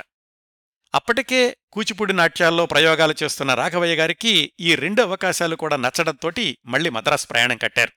[0.95, 7.57] అప్పటికే కూచిపూడి నాట్యాల్లో ప్రయోగాలు చేస్తున్న రాఘవయ్య గారికి ఈ రెండు అవకాశాలు కూడా నచ్చడంతోటి మళ్ళీ మద్రాసు ప్రయాణం
[7.57, 7.93] కట్టారు.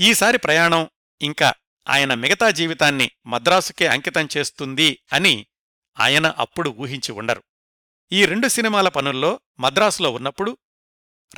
[0.00, 0.88] ఈసారి ప్రయాణం
[1.22, 1.54] ఇంకా
[1.88, 5.46] ఆయన మిగతా జీవితాన్ని మద్రాసుకే అంకితం చేస్తుంది అని
[5.98, 7.42] ఆయన అప్పుడు ఊహించి ఉండరు.
[8.12, 10.58] ఈ రెండు సినిమాల పనుల్లో మద్రాసులో ఉన్నప్పుడు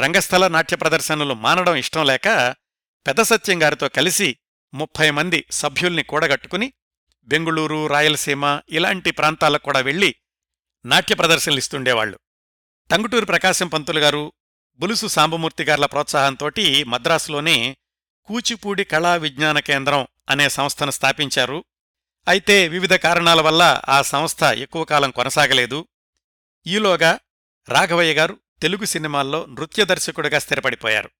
[0.00, 2.56] రంగస్థల నాట్య ప్రదర్శనలు మానడం ఇష్టం లేక
[3.06, 4.36] పెద్ద సత్యం గారితో కలిసి
[4.74, 6.72] ముప్పై మంది సభ్యుల్ని కూడగట్టుకుని
[7.28, 10.14] బెంగుళూరు రాయలసీమ ఇలాంటి ప్రాంతాలకు కూడా వెళ్ళి
[10.86, 12.18] నాట్య ప్రదర్శనలిస్తుండేవాళ్ళు
[12.90, 14.32] టంగుటూరు ప్రకాశం పంతులు గారు
[14.78, 17.76] బులుసు సాంబమూర్తి గార్ల ప్రోత్సాహంతోటి మద్రాసులోనే
[18.24, 21.64] కూచిపూడి కళా విజ్ఞాన కేంద్రం అనే సంస్థను స్థాపించారు.
[22.28, 25.88] అయితే వివిధ కారణాల వల్ల ఆ సంస్థ ఎక్కువ కాలం కొనసాగలేదు.
[26.66, 27.18] ఈలోగా
[27.68, 31.10] రాఘవయ్య గారు తెలుగు సినిమాల్లో నృత్య దర్శకుడిగా స్థిరపడిపోయారు.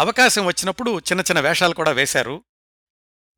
[0.00, 2.44] అవకాశం వచ్చినప్పుడు చిన్న చిన్న వేషాలు కూడా వేశారు.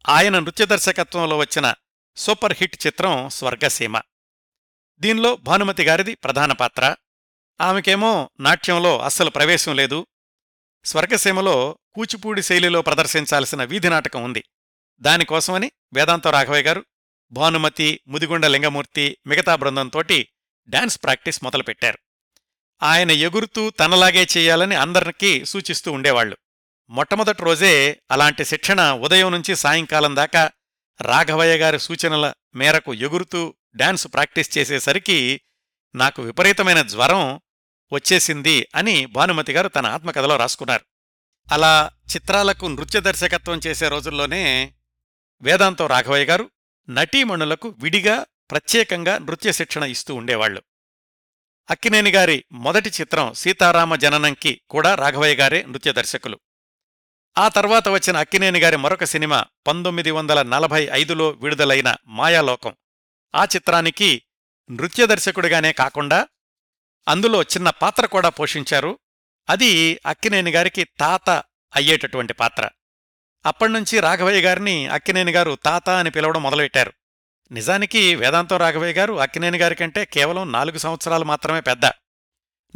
[0.09, 1.75] ఆయన నృత్య దర్శకత్వంలో వచ్చిన
[2.17, 4.01] సూపర్ హిట్ చిత్రం స్వర్గసీమ.
[5.01, 6.97] దీనిలో భానుమతి గారిది ప్రధాన పాత్ర.
[7.61, 10.07] ఆమెకేమో నాట్యంలో అస్సలు ప్రవేశం లేదు.
[10.85, 14.45] స్వర్గసీమలో కూచిపూడి శైలిలో ప్రదర్శించాల్సిన వీధి నాటకం ఉంది.
[15.03, 16.85] దానికోసమని వేదాంత రాఘవయ్య గారు
[17.33, 20.29] భానుమతి ముదిగుండ లింగమూర్తి మిగతా బృందంతోటి
[20.69, 21.99] డాన్స్ ప్రాక్టీస్ మొదలుపెట్టారు.
[22.83, 26.37] ఆయన ఎగురుతూ తనలాగే చెయ్యాలని అందరికీ సూచిస్తూ ఉండేవాళ్ళు
[26.91, 30.51] మొట్టమొదటి రోజే అలాంటి శిక్షణ ఉదయం నుంచి సాయంకాలం దాకా
[31.01, 35.41] రాఘవయ్య గారి సూచనల మేరకు ఎగురుతూ డాన్స్ ప్రాక్టీస్ చేసేసరికి
[35.95, 37.41] నాకు విపరీతమైన జ్వరం
[37.93, 40.85] వచ్చేసింది అని భానుమతి గారు తన ఆత్మకథలో రాసుకున్నారు.
[41.53, 44.75] అలా చిత్రాలకు నృత్య దర్శకత్వం చేసే రోజుల్లోనే
[45.43, 46.51] వేదాంతం రాఘవయ్య గారు
[46.91, 50.63] నటీమణులకు విడిగా ప్రత్యేకంగా నృత్య శిక్షణ ఇస్తూ ఉండేవాళ్ళు
[51.71, 56.41] అక్కినేని గారి మొదటి చిత్రం సీతారామ జననంకి కూడా రాఘవయ్య గారే నృత్య దర్శకులు
[57.39, 62.77] ఆ తర్వాత వచ్చిన అక్కినేని గారి మరొక సినిమా పంతొమ్మిది వందల నలభై ఐదులో విడుదలైన మాయాలోకం.
[63.35, 64.23] ఆ చిత్రానికి
[64.71, 66.29] నృత్య దర్శకుడిగానే కాకుండా
[67.09, 68.99] అందులో చిన్న పాత్ర కూడా పోషించారు.
[69.49, 71.31] అది అక్కినేని గారికి తాత
[71.77, 72.71] అయ్యేటటువంటి పాత్ర.
[73.47, 76.93] అప్పటినుంచి రాఘవయ్య గారిని అక్కినేని గారు తాత అని పిలవడం మొదలుపెట్టారు.
[77.53, 81.87] నిజానికి వేదాంతం రాఘవయ్య గారు అక్కినేని గారి కంటే కేవలం నాలుగు సంవత్సరాలు మాత్రమే పెద్ద.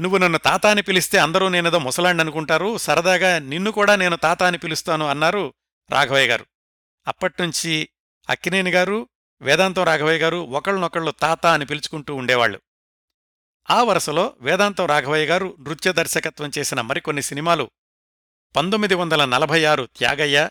[0.01, 5.07] నువ్వు నన్ను తాత అని పిలిస్తే అందరూ నేనేదో ముసలాండనుకుంటారు సరదాగా నిన్ను కూడా నేను తాత అని పిలుస్తాను
[5.09, 5.55] అన్నారు
[5.91, 6.47] రాఘవయ్య గారు.
[7.09, 7.89] అప్పట్నుంచి
[8.31, 9.09] అక్కినేని గారు
[9.43, 12.61] వేదాంతం రాఘవయ్య గారు ఒకళ్ళనొకళ్ళు తాత అని పిలుచుకుంటూ ఉండేవాళ్ళు
[13.71, 17.71] ఆ వరుసలో వేదాంతం రాఘవయ్య గారు నృత్య దర్శకత్వం చేసిన మరికొన్ని సినిమాలు
[18.57, 20.51] పంతొమ్మిది వందల నలభై ఆరు త్యాగయ్య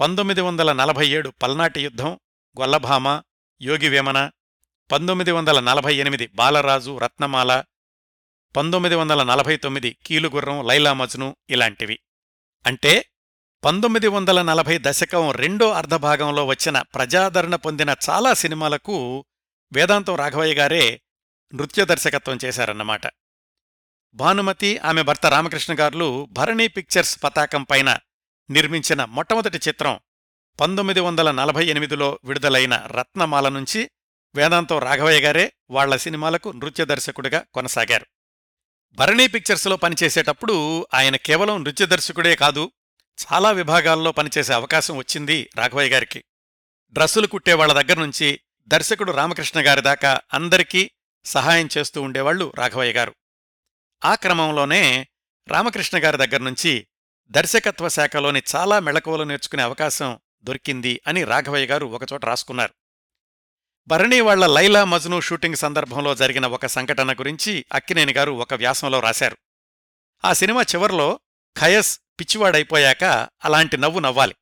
[0.00, 2.20] పంతొమ్మిది వందల నలభై ఏడు పల్నాటి యుద్ధం
[2.60, 3.22] గొల్లభామ
[3.62, 4.30] యోగివేమన
[4.92, 7.62] పంతొమ్మిది వందల నలభై ఎనిమిది బాలరాజు రత్నమాల
[8.56, 11.98] పంతొమ్మిది వందల నలభై తొమ్మిది కీలుగుర్రం లైలా మజ్ను ఇలాంటివి.
[12.66, 13.04] అంటే
[13.64, 19.24] పంతొమ్మిది వందల నలభై దశకం రెండో అర్ధభాగంలో వచ్చిన ప్రజాదరణ పొందిన చాలా సినిమాలకు
[19.72, 21.00] వేదాంతం రాఘవయ్య గారే
[21.54, 23.06] నృత్య దర్శకత్వం చేశారన్నమాట.
[24.14, 27.98] భానుమతి ఆమె భర్త రామకృష్ణ గారులు భరణీ పిక్చర్స్ పతాకం పైన
[28.50, 30.00] నిర్మించిన మొట్టమొదటి చిత్రం
[30.60, 33.90] పంతొమ్మిది వందల నలభై ఎనిమిదిలో విడుదలైన రత్నమాల నుంచి
[34.34, 38.06] వేదాంతం రాఘవయ్య గారే వాళ్ళ సినిమాలకు నృత్య దర్శకుడిగా కొనసాగారు.
[38.92, 42.70] భరణీ పిక్చర్స్లో పనిచేసేటప్పుడు ఆయన కేవలం నృత్య దర్శకుడే కాదు
[43.18, 46.24] చాలా విభాగాల్లో పనిచేసే అవకాశం వచ్చింది రాఘవయ్య గారికి.
[46.92, 50.90] డ్రస్సులు కుట్టేవాళ్ళ దగ్గర నుంచి దర్శకుడు రామకృష్ణ గారి దాకా అందరికీ
[51.24, 53.14] సహాయం చేస్తూ ఉండేవాళ్ళు రాఘవయ్య గారు.
[54.04, 55.06] ఆ క్రమంలోనే
[55.48, 56.86] రామకృష్ణ గారి దగ్గర్నుంచి
[57.28, 62.74] దర్శకత్వ శాఖలోని చాలా మెళకువలు నేర్చుకునే అవకాశం దొరికింది అని రాఘవయ్య గారు ఒకచోట రాసుకున్నారు.
[63.88, 69.36] భరణి వాళ్ళ లైలా మజ్ను షూటింగ్ సందర్భంలో జరిగిన ఒక సంఘటన గురించి అక్కినేని గారు ఒక వ్యాసంలో రాశారు.
[70.24, 71.20] ఆ సినిమా చివర్లో
[71.58, 73.04] ఖయస్ పిచ్చివాడైపోయాక
[73.44, 74.34] అలాంటి నవ్వు నవ్వాలి.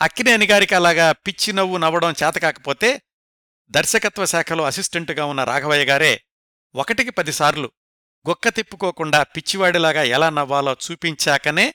[0.00, 3.02] అక్కినేని గారికి అలాగా పిచ్చి నవ్వు నవ్వడం చేతకాకపోతే
[3.70, 6.22] దర్శకత్వ శాఖలో అసిస్టెంటుగా ఉన్న రాఘవయ్య గారే
[6.74, 7.72] ఒకటికి పదిసార్లు
[8.28, 11.74] గొక్క తిప్పుకోకుండా పిచ్చివాడిలాగా ఎలా నవ్వాలో చూపించాకనే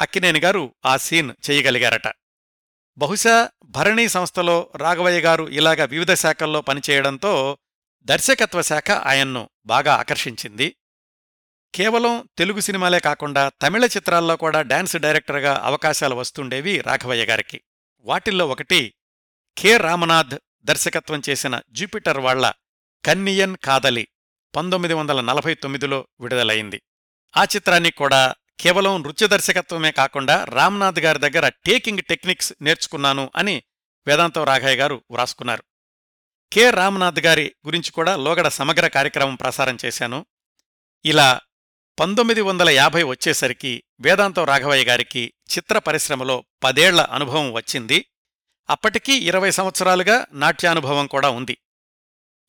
[0.00, 2.12] అక్కినేని గారు ఆ సీన్ చేయగలిగారట.
[2.98, 7.58] బహుశా భరణీ సంస్థలో రాఘవయ్య గారు ఇలాగ వివిధ శాఖల్లో పనిచేయడంతో
[8.02, 10.76] దర్శకత్వ శాఖ ఆయన్ను బాగా ఆకర్షించింది.
[11.74, 17.60] కేవలం తెలుగు సినిమాలే కాకుండా తమిళ చిత్రాల్లో కూడా డాన్స్ డైరెక్టర్గా అవకాశాలు వస్తుండేవి రాఘవయ్య గారికి.
[18.00, 18.94] వాటిల్లో ఒకటి
[19.58, 19.76] కె.
[19.76, 22.52] రామనాథ్ దర్శకత్వం చేసిన జూపిటర్ వాళ్ళ
[23.04, 24.08] కన్నియన్ కాదలి.
[24.56, 26.82] పంతొమ్మిది వందల నలభై తొమ్మిదిలో విడుదలైంది.
[27.36, 33.62] ఆ చిత్రాన్ని కూడా కేవలం నృత్య దర్శకత్వమే కాకుండా రామ్నాథ్ గారి దగ్గర టేకింగ్ టెక్నిక్స్ నేర్చుకున్నాను అని
[34.06, 35.64] వేదాంతం రాఘయ్య గారు వ్రాసుకున్నారు.
[36.52, 36.70] కె.
[36.70, 40.26] రామ్నాథ్ గారి గురించి కూడా లోగడ సమగ్ర కార్యక్రమం ప్రసారం చేశాను.
[41.04, 41.40] ఇలా
[42.00, 48.06] పంతొమ్మిది వందల యాభై వచ్చేసరికి వేదాంతం రాఘవయ్య గారికి చిత్ర పరిశ్రమలో పదేళ్ళ అనుభవం వచ్చింది.
[48.70, 51.58] అప్పటికీ ఇరవై సంవత్సరాలుగా నాట్యానుభవం కూడా ఉంది.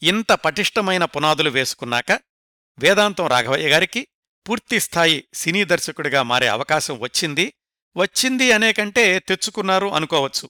[0.03, 2.11] ఇంత పటిష్టమైన పునాదులు వేసుకున్నాక
[2.79, 4.07] వేదాంతం రాఘవయ్య గారికి
[4.49, 7.53] పూర్తిస్థాయి సినీ దర్శకుడిగా మారే అవకాశం వచ్చింది.
[7.97, 10.49] వచ్చింది అనేకంటే తెచ్చుకున్నారు అనుకోవచ్చు.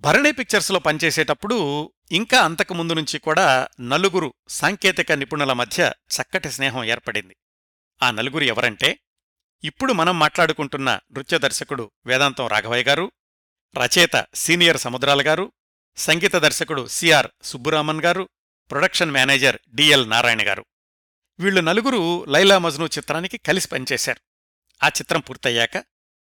[0.00, 7.36] భరణి పిక్చర్స్లో పనిచేసేటప్పుడు ఇంకా అంతకుముందు నుంచి కూడా నలుగురు సాంకేతిక నిపుణుల మధ్య చక్కటి స్నేహం ఏర్పడింది.
[8.02, 8.98] ఆ నలుగురు ఎవరంటే
[9.64, 13.12] ఇప్పుడు మనం మాట్లాడుకుంటున్న నృత్య దర్శకుడు వేదాంతం రాఘవయ్య గారు
[13.76, 15.52] రచయిత సీనియర్ సముద్రాల గారు
[15.96, 18.28] సంగీత దర్శకుడు సిఆర్ సుబ్బురామన్ గారు
[18.70, 20.64] ప్రొడక్షన్ మేనేజర్ డిఎల్ నారాయణ గారు.
[21.38, 24.20] వీళ్ళు నలుగురు లైలా మజ్ను చిత్రానికి కలిసి పనిచేశారు.
[24.84, 25.84] ఆ చిత్రం పూర్తయ్యాక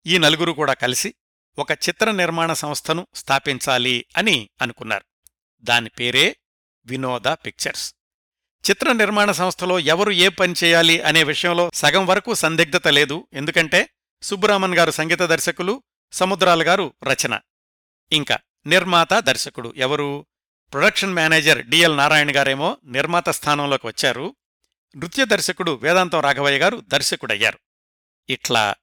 [0.05, 1.13] ఈ నలుగురు కూడా కలిసి
[1.57, 5.05] ఒక చిత్ర నిర్మాణ సంస్థను స్థాపించాలి అని అనుకున్నారు.
[5.61, 6.35] దాని పేరే
[6.85, 7.95] వినోద పిక్చర్స్.
[8.69, 13.27] చిత్ర నిర్మాణ సంస్థలో ఎవరు ఏ పని చేయాలి అనే విషయంలో సగం వరకు సందిగ్ధత లేదు.
[13.33, 13.89] ఎందుకంటే
[14.21, 17.39] సుబ్బరామన్ గారు సంగీత దర్శకులు సముద్రాల గారు రచన.
[18.11, 20.25] ఇంకా నిర్మాత దర్శకుడు ఎవరు?
[20.73, 24.35] ప్రొడక్షన్ మేనేజర్ డిఎల్ నారాయణ గారేమో నిర్మాత స్థానంలోకి వచ్చారు.
[24.95, 27.59] నృత్య దర్శకుడు వేదాంతం రాఘవయ్య గారు దర్శకుడయ్యారు.
[28.29, 28.75] ఇట్లా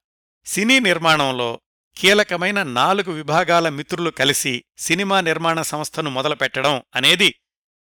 [0.45, 1.61] సినీ నిర్మాణంలో
[1.97, 7.35] కీలకమైన నాలుగు విభాగాల మిత్రులు కలిసి సినిమా నిర్మాణ సంస్థను మొదలుపెట్టడం అనేది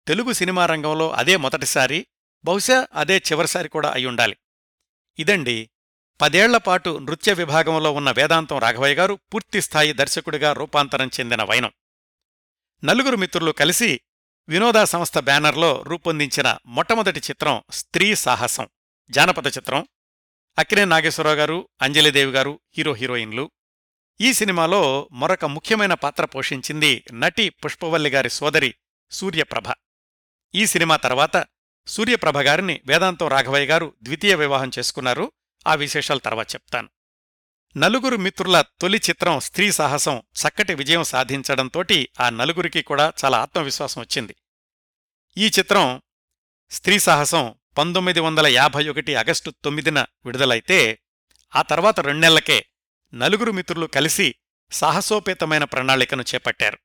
[0.08, 2.08] తెలుగు సినిమా రంగంలో అదే మొదటిసారి
[2.46, 4.38] బహుశా అదే చివరిసారి కూడా అయ్యుండాలి
[5.20, 5.70] ఇదండి
[6.22, 11.72] పదేళ్ళపాటు నృత్య విభాగంలో ఉన్న వేదాంతం రాఘవయ్య గారు పూర్తిస్థాయి దర్శకుడిగా రూపాంతరం చెందిన వైనం.
[12.84, 14.02] నలుగురు మిత్రులు కలిసి
[14.50, 18.68] వినోదా సంస్థ బ్యానర్లో రూపొందించిన మొట్టమొదటి చిత్రం స్త్రీ సాహసం.
[19.10, 19.88] జానపద చిత్రం.
[20.58, 23.52] అక్కినే నాగేశ్వరరావు గారు అంజలిదేవి గారు హీరో హీరోయిన్లు.
[24.22, 28.76] ఈ సినిమాలో మరొక ముఖ్యమైన పాత్ర పోషించింది నటి పుష్పవల్లి గారి సోదరి
[29.12, 29.74] సూర్యప్రభ.
[30.56, 31.46] ఈ సినిమా తర్వాత
[31.88, 35.32] సూర్యప్రభ గారిని వేదాంతం రాఘవయ్య గారు ద్వితీయ వివాహం చేసుకున్నారు.
[35.68, 36.90] ఆ విశేషాలు తర్వాత చెప్తాను.
[37.78, 44.36] నలుగురు మిత్రుల తొలి చిత్రం స్త్రీ సాహసం చక్కటి విజయం సాధించడంతోటి ఆ నలుగురికి కూడా చాలా ఆత్మవిశ్వాసం వచ్చింది.
[45.38, 46.02] ఈ చిత్రం
[46.70, 51.00] స్త్రీ సాహసం పంతొమ్మిది వందల యాభై ఒకటి ఆగస్టు తొమ్మిదిన విడుదలైతే
[51.56, 52.66] ఆ తర్వాత రెండేళ్ళకే
[53.14, 54.36] నలుగురు మిత్రులు కలిసి
[54.72, 56.78] సాహసోపేతమైన ప్రణాళికను చేపట్టారు.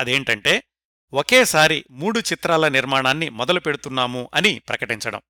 [0.00, 0.62] అదేంటంటే
[1.12, 5.20] ఒకేసారి మూడు చిత్రాల నిర్మాణాన్ని మొదలు పెడుతున్నాము అని ప్రకటించడం.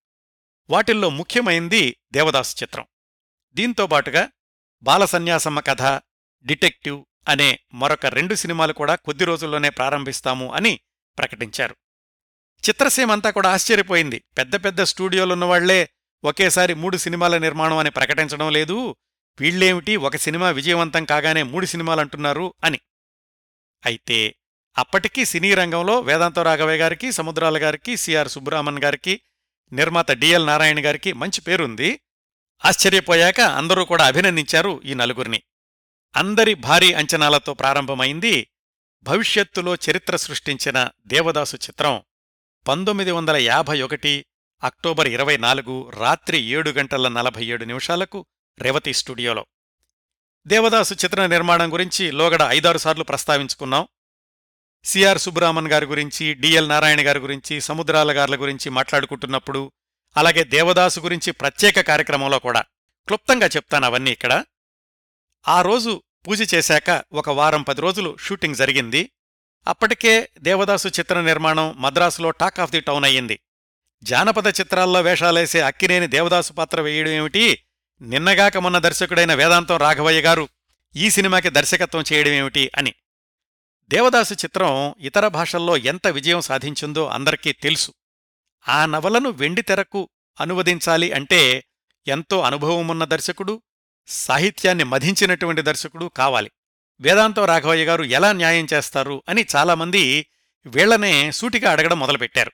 [0.70, 2.86] వాటిల్లో ముఖ్యమైంది దేవదాసు చిత్రం.
[3.54, 4.30] దీంతోబాటుగా
[4.84, 5.82] బాలసన్యాసమ్మ కథ
[6.44, 10.80] డిటెక్టివ్ అనే మరొక రెండు సినిమాలు కూడా కొద్ది రోజుల్లోనే ప్రారంభిస్తాము అని
[11.18, 11.76] ప్రకటించారు.
[12.68, 14.24] చిత్రసీమంతా కూడా ఆశ్చర్యపోయింది.
[14.38, 15.88] పెద్ద పెద్ద స్టూడియోలున్నవాళ్ళే
[16.24, 18.96] ఒకేసారి మూడు సినిమాల నిర్మాణం అని ప్రకటించడం లేదు.
[19.40, 22.80] వీళ్ళేమిటి ఒక సినిమా విజయవంతం కాగానే మూడు సినిమాలంటున్నారు అని.
[23.86, 24.34] అయితే
[24.78, 29.20] అప్పటికీ సినీ రంగంలో వేదాంత రాఘవయ్య గారికి సముద్రాల గారికి సిఆర్ సుబ్రహ్మణ్ గారికి
[29.72, 32.00] నిర్మాత డిఎల్ నారాయణ గారికి మంచి పేరుంది.
[32.64, 35.42] ఆశ్చర్యపోయాక అందరూ కూడా అభినందించారు ఈ నలుగురిని.
[36.16, 38.50] అందరి భారీ అంచనాలతో ప్రారంభమైంది
[39.02, 42.02] భవిష్యత్తులో చరిత్ర సృష్టించిన దేవదాసు చిత్రం.
[42.68, 44.26] పంతొమ్మిది వందల యాభై ఒకటి
[44.62, 48.26] అక్టోబర్ ఇరవై నాలుగు రాత్రి ఏడు గంటల నలభై ఏడు నిమిషాలకు
[48.58, 49.46] రేవతి స్టూడియోలో.
[50.46, 53.88] దేవదాసు చిత్ర నిర్మాణం గురించి లోగడ ఐదారు సార్లు ప్రస్తావించుకున్నాం.
[54.84, 59.72] సిఆర్ సుబ్బరామన్ గారి గురించి డిఎల్ నారాయణ గారి గురించి సముద్రాల గార్ల గురించి మాట్లాడుకుంటున్నప్పుడు
[60.16, 62.60] అలాగే దేవదాసు గురించి ప్రత్యేక కార్యక్రమంలో కూడా
[63.06, 64.44] క్లుప్తంగా చెప్తాను అవన్నీ ఇక్కడ.
[65.48, 69.10] ఆ రోజు పూజ చేశాక ఒక వారం పది రోజులు షూటింగ్ జరిగింది.
[69.68, 73.40] అప్పటికే దేవదాసు చిత్ర నిర్మాణం మద్రాసులో టాక్ ఆఫ్ ది టౌన్ అయ్యింది.
[74.02, 77.64] జానపద చిత్రాల్లో వేషాలేసే అక్కినేని దేవదాసు పాత్ర వేయడం ఏమిటి?
[78.02, 80.48] నిన్నగాక మొన్న దర్శకుడైన వేదాంతం రాఘవయ్య గారు
[80.96, 82.94] ఈ సినిమాకి దర్శకత్వం చేయడం ఏమిటి అని.
[83.88, 87.94] దేవదాసు చిత్రం ఇతర భాషల్లో ఎంత విజయం సాధించిందో అందరికీ తెలుసు.
[88.68, 90.08] ఆ నవలను వెండితెరకు
[90.40, 91.64] అనువదించాలి అంటే
[92.06, 93.62] ఎంతో అనుభవమున్న దర్శకుడు
[94.08, 96.50] సాహిత్యాన్ని మధించినటువంటి దర్శకుడు కావాలి.
[97.00, 100.26] వేదాంతం రాఘవయ్య గారు ఎలా న్యాయం చేస్తారు అని చాలామంది
[100.66, 102.52] వీళ్ళనే సూటిగా అడగడం మొదలుపెట్టారు.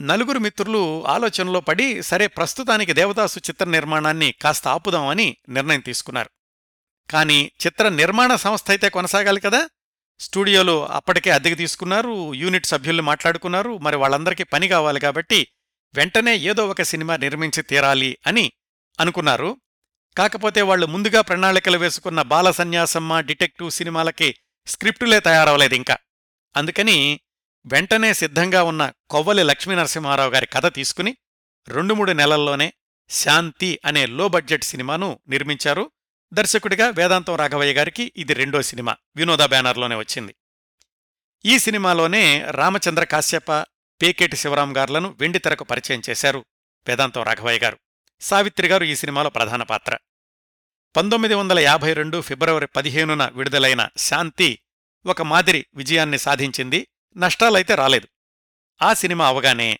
[0.00, 6.30] నలుగురు మిత్రులు ఆలోచనలో పడి సరే ప్రస్తుతానికి దేవదాసు చిత్ర నిర్మాణాన్ని కాస్త ఆపుదామని నిర్ణయం తీసుకున్నారు.
[7.10, 9.68] కాని చిత్ర నిర్మాణ సంస్థ అయితే కొనసాగాలి కదా?
[10.20, 15.48] స్టూడియోలో అప్పటికే అద్దెకి తీసుకున్నారు యూనిట్ సభ్యుల్ని మాట్లాడుకున్నారు మరి వాళ్ళందరికీ పని కావాలి కాబట్టి
[15.94, 18.52] వెంటనే ఏదో ఒక సినిమా నిర్మించి తీరాలి అని
[19.00, 19.56] అనుకున్నారు.
[20.18, 25.98] కాకపోతే వాళ్ళు ముందుగా ప్రణాళికలు వేసుకున్న బాల సన్యాసమ్మ డిటెక్టివ్ సినిమాలకి స్క్రిప్టులే తయారవలేదు ఇంకా.
[26.56, 27.20] అందుకని
[27.66, 31.16] వెంటనే సిద్ధంగా ఉన్న కొవ్వలి లక్ష్మీనరసింహారావు గారి కథ తీసుకుని
[31.68, 32.72] రెండు మూడు నెలల్లోనే
[33.08, 35.90] శాంతి అనే లో బడ్జెట్ సినిమాను నిర్మించారు.
[36.34, 38.96] దర్శకుడిగా వేదాంతం రాఘవయ్య గారికి ఇది రెండో సినిమా.
[39.16, 40.34] వినోద బ్యానర్లోనే వచ్చింది.
[41.44, 43.52] ఈ సినిమాలోనే రామచంద్ర కాశ్యప
[44.02, 46.44] పేకేటి శివరాం గారులను వెండితెరకు పరిచయం చేశారు
[46.88, 47.78] వేదాంతం రాఘవయ్య గారు.
[48.20, 49.98] సావిత్రి గారు ఈ సినిమాలో ప్రధాన పాత్ర.
[50.96, 54.58] పంతొమ్మిది వందల యాభై రెండు ఫిబ్రవరి పదిహేనున విడుదలైన శాంతి
[55.06, 58.08] ఒక మాదిరి విజయాన్ని సాధించింది నష్టాలైతే రాలేదు.
[58.82, 59.78] ఆ సినిమా అవగానే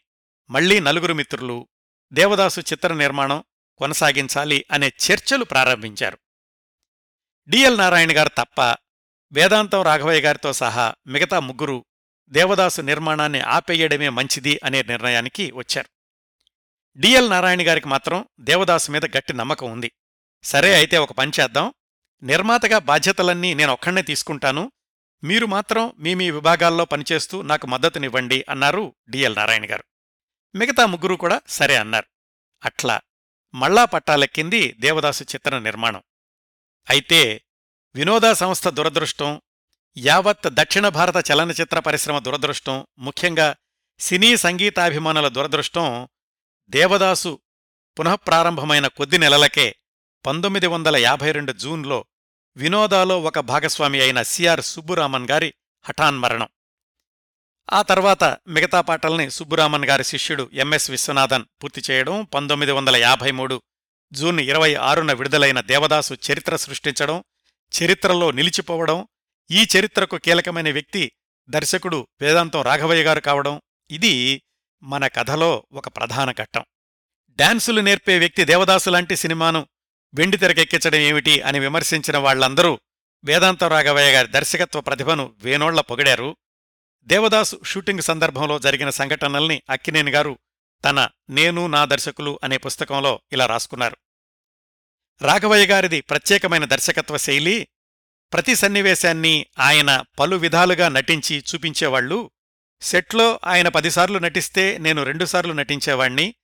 [0.51, 1.69] మళ్ళీ నలుగురు మిత్రులు
[2.13, 3.45] దేవదాసు చిత్ర నిర్మాణం
[3.79, 6.19] కొనసాగించాలి అనే చర్చలు ప్రారంభించారు.
[7.49, 8.61] డిఎల్ నారాయణ గారు తప్ప
[9.33, 11.85] వేదాంతం రాఘవయ్య గారితో సహా మిగతా ముగ్గురు
[12.29, 15.89] దేవదాసు నిర్మాణాన్ని ఆపేయడమే మంచిది అనే నిర్ణయానికి వచ్చారు.
[16.97, 19.93] డిఎల్ నారాయణ గారికి మాత్రం దేవదాసు మీద గట్టి నమ్మకం ఉంది.
[20.45, 21.75] సరే అయితే ఒక పనిచేద్దాం
[22.23, 24.73] నిర్మాతగా బాధ్యతలన్నీ నేను ఒక్కడే తీసుకుంటాను.
[25.25, 29.85] మీరు మాత్రం మీ మీ విభాగాల్లో పనిచేస్తూ నాకు మద్దతునివ్వండి అన్నారు డిఎల్ నారాయణ గారు.
[30.55, 32.07] మిగతా ముగ్గురు కూడా సరే అన్నారు.
[32.65, 33.01] అట్లా
[33.55, 36.03] మళ్ళా పట్టాలెక్కింది దేవదాసు చిత్ర నిర్మాణం.
[36.89, 37.21] అయితే
[37.95, 39.31] వినోదా సంస్థ దురదృష్టం
[39.97, 43.49] యావత్ దక్షిణ భారత చలనచిత్ర పరిశ్రమ దురదృష్టం ముఖ్యంగా
[44.01, 45.87] సినీ సంగీతాభిమానుల దురదృష్టం
[46.71, 47.33] దేవదాసు
[47.97, 49.67] పునఃప్రారంభమైన కొద్ది నెలలకే
[50.25, 51.99] పంతొమ్మిది వందల యాభై రెండు జూన్లో
[52.57, 55.51] వినోదాలో ఒక భాగస్వామి అయిన సిఆర్ సుబ్బురామన్ గారి
[55.85, 56.49] హఠాన్మరణం
[57.69, 63.57] ఆ తర్వాత మిగతా పాటల్ని సుబ్బురామన్ గారి శిష్యుడు ఎంఎస్ విశ్వనాథన్ పూర్తి చేయడం పంతొమ్మిది వందల యాభై మూడు
[64.15, 67.25] జూన్ ఇరవై ఆరున విడుదలైన దేవదాసు చరిత్ర సృష్టించడం
[67.73, 69.09] చరిత్రలో నిలిచిపోవడం
[69.51, 71.13] ఈ చరిత్రకు కీలకమైన వ్యక్తి
[71.49, 74.43] దర్శకుడు వేదాంతం రాఘవయ్య గారు కావడం ఇది
[74.83, 76.65] మన కథలో ఒక ప్రధాన ఘట్టం.
[77.31, 79.67] డాన్సులు నేర్పే వ్యక్తి దేవదాసు లాంటి సినిమాను
[80.15, 82.79] వెండి తెరకెక్కించడం ఏమిటి అని విమర్శించిన వాళ్ళందరూ
[83.25, 86.37] వేదాంతం రాఘవయ్య గారి దర్శకత్వ ప్రతిభను వేనోళ్ళ పొగిడారు.
[87.05, 90.39] దేవదాసు షూటింగ్ సందర్భంలో జరిగిన సంఘటనల్ని అక్కినేని గారు
[90.85, 93.97] తన నేను నా దర్శకులు అనే పుస్తకంలో ఇలా రాసుకున్నారు.
[95.23, 97.69] రాఘవయ్య గారిది ప్రత్యేకమైన దర్శకత్వ శైలి
[98.33, 102.31] ప్రతి సన్నివేశాన్ని ఆయన పలు విధాలుగా నటించి చూపించేవాళ్ళు
[102.81, 106.35] సెట్లో ఆయన పదిసార్లు నటిస్తే నేను రెండుసార్లు నటించేవాణ్ణి.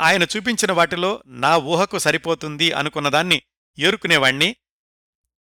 [0.00, 3.42] ఆయన చూపించిన వాటిలో నా ఊహకు సరిపోతుంది అనుకున్నదాన్ని
[3.78, 4.56] ఏరుకునేవాణ్ణి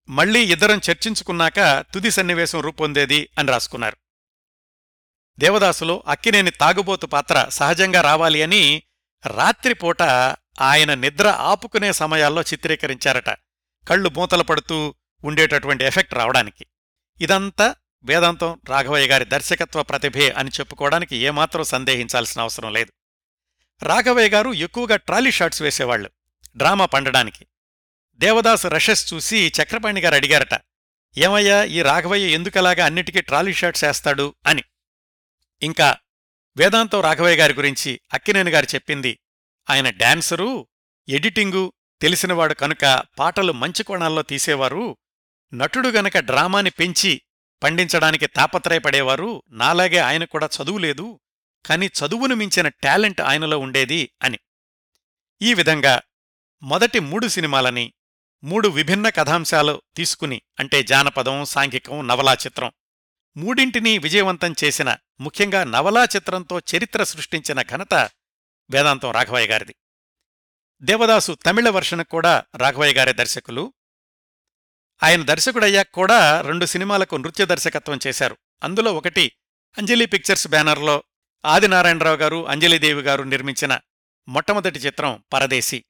[0.09, 3.97] మళ్ళీ ఇద్దరం చర్చించుకున్నాక తుది సన్నివేశం రూపొందేది అని రాసుకున్నారు.
[5.39, 8.83] దేవదాసులో అక్కినేని తాగుబోతు పాత్ర సహజంగా రావాలి అని
[9.25, 10.01] రాత్రిపూట
[10.61, 13.29] ఆయన నిద్ర ఆపుకునే సమయాల్లో చిత్రీకరించారట.
[13.87, 16.65] కళ్ళు మూతలు పడుతూ ఉండేటటువంటి ఎఫెక్ట్ రావడానికి.
[17.21, 22.93] ఇదంతా వేదాంతం రాఘవయ్య గారి దర్శకత్వ ప్రతిభే అని చెప్పుకోవడానికి ఏమాత్రం సందేహించాల్సిన అవసరం లేదు.
[23.83, 26.09] రాఘవయ్య గారు ఎక్కువగా ట్రాలీ షాట్స్ వేసేవాళ్ళు
[26.57, 27.47] డ్రామా పండడానికి.
[28.17, 30.61] దేవదాసు రషెస్ చూసి చక్రపాణి గారు అడిగారట
[31.17, 34.35] ఏమయ్యా ఈ రాఘవయ్య ఎందుకలాగా అన్నిటికీ ట్రాలీ షాట్స్ వేస్తాడు?
[34.47, 34.63] అని.
[35.61, 35.97] ఇంకా
[36.57, 39.19] వేదాంతం రాఘవయ్య గారి గురించి అక్కినేని గారు చెప్పింది
[39.69, 40.67] ఆయన డాన్సరు
[41.09, 44.97] ఎడిటింగు తెలిసినవాడు కనుక పాటలు మంచి కోణాల్లో తీసేవారు
[45.53, 47.21] నటుడు గనక డ్రామాని పెంచి
[47.63, 51.19] పండించడానికి తాపత్రయపడేవారు నాలాగే ఆయన కూడా చదువు లేదు
[51.65, 54.39] కాని చదువును మించిన టాలెంట్ ఆయనలో ఉండేది అని.
[55.41, 56.01] ఈ విధంగా
[56.63, 57.93] మొదటి మూడు సినిమాలని
[58.43, 62.71] మూడు విభిన్న కథాంశాలు తీసుకుని అంటే జానపదం సాంఘికం నవలా చిత్రం
[63.37, 68.09] మూడింటినీ విజయవంతం చేసిన ముఖ్యంగా నవలా చిత్రంతో చరిత్ర సృష్టించిన ఘనత
[68.71, 69.75] వేదాంతం రాఘవయ్య గారిది.
[70.81, 73.73] దేవదాసు తమిళ వర్షన్ కూడా రాఘవయ్య గారే దర్శకులు.
[75.03, 78.37] ఆయన దర్శకుడయ్యాక కూడా రెండు సినిమాలకు నృత్య దర్శకత్వం చేశారు.
[78.63, 79.31] అందులో ఒకటి
[79.77, 81.03] అంజలి పిక్చర్స్ బ్యానర్లో
[81.45, 83.79] ఆదినారాయణరావు గారు అంజలిదేవి గారు నిర్మించిన
[84.27, 85.85] మొట్టమొదటి చిత్రం పరదేశి.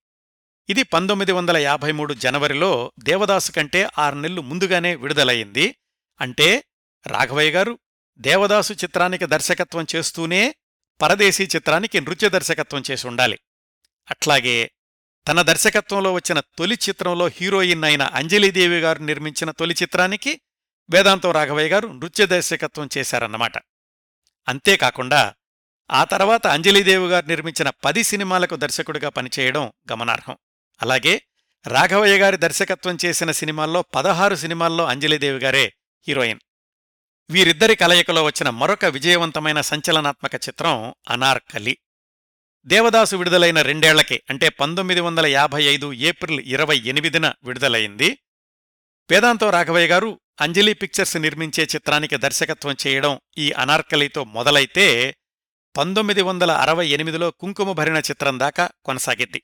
[0.69, 5.75] ఇది పంతొమ్మిది వందల యాభై మూడు జనవరిలో దేవదాసు కంటే ఆరు నెలలు ముందుగానే విడుదలయ్యింది.
[6.21, 6.63] అంటే
[7.07, 7.79] రాఘవయ్య గారు
[8.17, 10.55] దేవదాసు చిత్రానికి దర్శకత్వం చేస్తూనే
[11.01, 13.39] పరదేశీ చిత్రానికి నృత్య దర్శకత్వం చేసి ఉండాలి.
[14.09, 14.71] అట్లాగే
[15.27, 20.41] తన దర్శకత్వంలో వచ్చిన తొలి చిత్రంలో హీరోయిన్ అయిన అంజలీదేవి గారు నిర్మించిన తొలి చిత్రానికి
[20.89, 23.51] వేదాంతం రాఘవయ్య గారు నృత్య దర్శకత్వం చేశారన్నమాట.
[24.47, 25.33] అంతేకాకుండా
[25.91, 30.37] ఆ తర్వాత అంజలీదేవి గారు నిర్మించిన పది సినిమాలకు దర్శకుడిగా పనిచేయడం గమనార్హం.
[30.81, 31.21] అలాగే
[31.67, 35.73] రాఘవయ్య గారి దర్శకత్వం చేసిన సినిమాల్లో పదహారు సినిమాల్లో అంజలీదేవి గారే
[36.07, 36.39] హీరోయిన్.
[37.31, 41.77] వీరిద్దరి కలయికలో వచ్చిన మరొక విజయవంతమైన సంచలనాత్మక చిత్రం అనార్కలి.
[42.65, 48.17] దేవదాసు విడుదలైన రెండేళ్ళకే అంటే పంతొమ్మిది వందల యాభై ఐదు ఏప్రిల్ ఇరవై ఎనిమిదిన విడుదలైంది.
[49.11, 55.15] వేదాంతం రాఘవయ్య గారు అంజలి పిక్చర్స్ నిర్మించే చిత్రానికి దర్శకత్వం చేయడం ఈ అనార్కలితో మొదలైతే
[55.77, 59.43] పంతొమ్మిది వందల అరవై ఎనిమిదిలో కుంకుమ భరిన చిత్రం దాకా కొనసాగింది.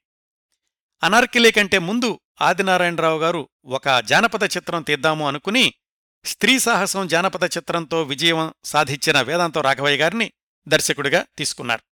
[1.04, 5.74] అనార్కిలీ కంటే ముందు ఆదినారాయణరావు గారు ఒక జానపద చిత్రం తీద్దాము అనుకుని
[6.26, 10.32] స్త్రీ సాహసం జానపద చిత్రంతో విజయం సాధించిన వేదాంతం రాఘవయ్య గారిని
[10.68, 11.84] దర్శకుడిగా తీసుకున్నారు.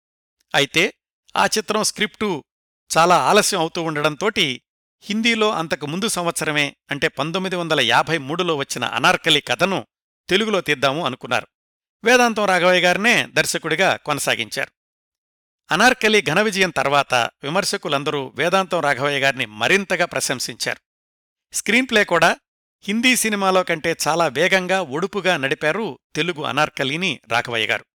[0.55, 0.93] అయితే
[1.35, 2.43] ఆ చిత్రం స్క్రిప్టు
[2.97, 4.61] చాలా ఆలస్యం అవుతూ ఉండడంతోటి
[5.01, 9.87] హిందీలో అంతకు ముందు సంవత్సరమే అంటే పంతొమ్మిది వందల యాభై మూడులో వచ్చిన అనార్కలి కథను
[10.29, 11.47] తెలుగులో తీద్దాము అనుకున్నారు.
[12.03, 14.71] వేదాంతం రాఘవయ్య గారినే దర్శకుడిగా కొనసాగించారు.
[15.71, 20.79] అనార్కలి ఘన విజయం తర్వాత విమర్శకులందరూ వేదాంతం రాఘవయ్య గారిని మరింతగా ప్రశంసించారు.
[21.55, 22.37] స్క్రీన్ ప్లే కూడా
[22.85, 27.85] హిందీ సినిమాలో కంటే చాలా వేగంగా ఒడుపుగా నడిపారు తెలుగు అనార్కలిని రాఘవయ్య గారు.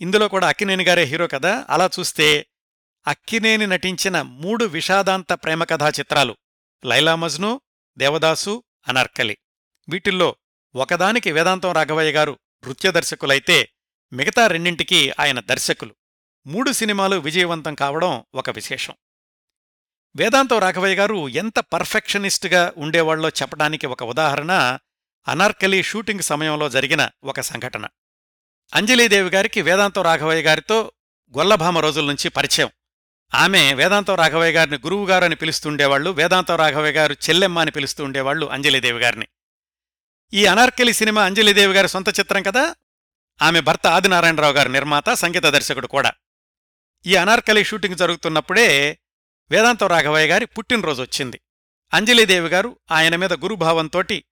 [0.00, 1.66] ఇందులో కూడా అక్కినేని గారే హీరో కదా?
[1.70, 2.46] అలా చూస్తే
[3.06, 6.36] అక్కినేని నటించిన మూడు విషాదాంత ప్రేమకథా చిత్రాలు
[6.84, 7.60] లైలా మజ్ను
[7.98, 9.38] దేవదాసు అనార్కలి.
[9.88, 10.36] వీటిల్లో
[10.74, 13.68] ఒకదానికి వేదాంతం రాఘవయ్య గారు నృత్య దర్శకులైతే
[14.12, 15.94] మిగతా రెండింటికి ఆయన దర్శకులు.
[16.46, 18.94] మూడు సినిమాలు విజయవంతం కావడం ఒక విశేషం.
[20.16, 24.78] వేదాంతం రాఘవయ్య గారు ఎంత పర్ఫెక్షనిస్ట్గా ఉండేవాళ్ళో చెప్పడానికి ఒక ఉదాహరణ
[25.28, 27.86] అనార్కలి షూటింగ్ సమయంలో జరిగిన ఒక సంఘటన.
[28.74, 30.92] అంజలీదేవి గారికి వేదాంతం రాఘవయ్య గారితో
[31.38, 32.70] గొల్లభామ రోజుల నుంచి పరిచయం.
[33.34, 38.98] ఆమె వేదాంతం రాఘవయ్య గారిని గురువుగారు అని పిలుస్తుండేవాళ్ళు వేదాంతం రాఘవయ్య గారు చెల్లెమ్మ అని పిలుస్తూ ఉండేవాళ్ళు అంజలీదేవి
[38.98, 39.28] గారిని.
[40.32, 42.74] ఈ అనార్కలి సినిమా అంజలీదేవి గారి సొంత చిత్రం కదా?
[43.42, 46.12] ఆమె భర్త ఆదినారాయణరావు గారి నిర్మాత సంగీత దర్శకుడు కూడా.
[47.06, 48.98] ఈ అనార్కలి షూటింగ్ జరుగుతున్నప్పుడే
[49.50, 51.40] వేదాంతం రాఘవయ్య గారి పుట్టినరోజు వచ్చింది.
[51.94, 54.24] అంజలీదేవి గారు ఆయన మీద గురుభావంతోటి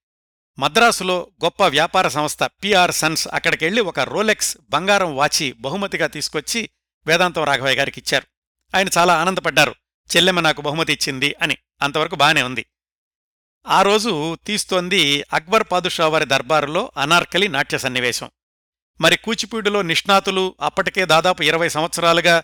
[0.59, 6.71] మద్రాసులో గొప్ప వ్యాపార సంస్థ పిఆర్ సన్స్ అక్కడికెళ్ళి ఒక రోలెక్స్ బంగారం వాచి బహుమతిగా తీసుకొచ్చి
[7.07, 8.27] వేదాంతం రాఘవయ్య గారికి ఇచ్చారు.
[8.77, 9.75] ఆయన చాలా ఆనందపడ్డారు.
[10.17, 11.59] చెల్లెమ్మ నాకు బహుమతి ఇచ్చింది అని.
[11.83, 12.67] అంతవరకు బానే ఉంది.
[13.69, 18.31] ఆ రోజు తీస్తోంది అక్బర్ పాదుషా వారి దర్బారులో అనార్కలి నాట్య సన్నివేశం.
[19.01, 22.43] మరి కూచిపూడిలో నిష్ణాతులు అప్పటికే దాదాపు ఇరవై సంవత్సరాలుగా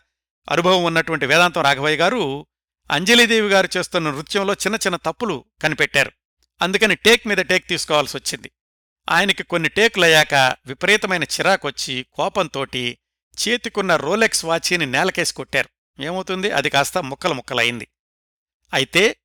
[0.51, 2.47] అనుభవం ఉన్నటువంటి వేదాంతం రాఘవయ్య గారు
[2.91, 6.13] అంజలిదేవి గారు చేస్తున్న నృత్యంలో చిన్న చిన్న తప్పులు కనిపెట్టారు.
[6.63, 8.51] అందుకని టేక్ మీద టేక్ తీసుకోవాల్సి వచ్చింది.
[9.11, 10.35] ఆయనకి కొన్ని టేకులయ్యాక
[10.67, 12.99] విపరీతమైన చిరాకొచ్చి కోపంతోటి
[13.49, 16.03] చేతికున్న రోలెక్స్ వాచీని నేలకేసి కొట్టారు.
[16.03, 16.51] ఏమవుతుంది?
[16.51, 17.89] అది కాస్త ముక్కలు ముక్కలయింది.
[18.75, 19.17] అయితే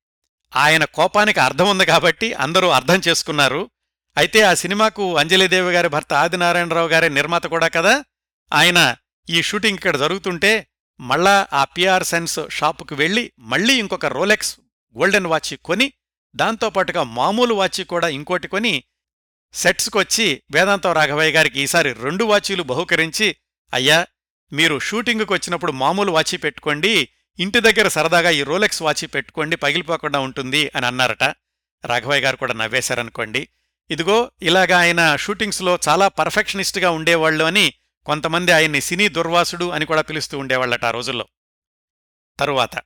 [0.56, 3.70] ఆయన కోపానికి అర్థం ఉంది కాబట్టి అందరూ అర్థం చేసుకున్నారు.
[4.16, 8.04] అయితే ఆ సినిమాకు అంజలిదేవి గారి భర్త ఆదినారాయణరావు గారి నిర్మాత కూడా కదా?
[8.52, 8.96] ఆయన
[9.30, 10.66] ఈ షూటింగ్ ఇక్కడ జరుగుతుంటే
[11.00, 14.60] మళ్ళా ఆ పిఆర్ సెన్స్ షాపుకు వెళ్ళి మళ్ళీ ఇంకొక రోలెక్స్
[14.98, 15.92] గోల్డెన్ వాచ్ కొని
[16.36, 18.84] దాంతోపాటుగా మామూలు వాచి కూడా ఇంకోటి కొని
[19.52, 23.36] సెట్స్కొచ్చి వేదాంతం రాఘవయ్య గారికి ఈసారి రెండు వాచీలు బహుకరించి
[23.74, 24.06] అయ్యా
[24.52, 30.70] మీరు షూటింగుకు వచ్చినప్పుడు మామూలు వాచి పెట్టుకోండి ఇంటి దగ్గర సరదాగా ఈ రోలెక్స్ వాచి పెట్టుకోండి పగిలిపోకుండా ఉంటుంది
[30.76, 31.22] అని అన్నారట.
[31.84, 33.48] రాఘవయ్య గారు కూడా నవ్వేశారనుకోండి.
[33.90, 37.74] ఇదిగో ఇలాగా ఆయన షూటింగ్స్లో చాలా పర్ఫెక్షనిస్ట్గా ఉండేవాళ్ళు అని
[38.06, 41.28] కొంతమంది ఆయన్ని సినీ దుర్వాసుడు అని కూడా పిలుస్తూ ఉండేవాళ్ళట ఆ రోజుల్లో.
[42.38, 42.76] తరువాత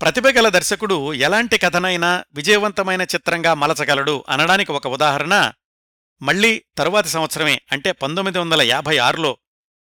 [0.00, 5.52] ప్రతిభ గల దర్శకుడు ఎలాంటి కథనైనా విజయవంతమైన చిత్రంగా మలచగలడు అనడానికి ఒక ఉదాహరణ
[6.22, 9.36] మళ్ళీ తరువాతి సంవత్సరమే అంటే పంతొమ్మిది వందల యాభై ఆరులో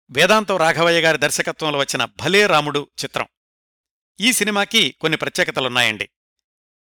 [0.09, 3.27] వేదాంతం రాఘవయ్య గారి దర్శకత్వంలో వచ్చిన భలే రాముడు చిత్రం.
[4.19, 6.09] ఈ సినిమాకి కొన్ని ప్రత్యేకతలున్నాయండి.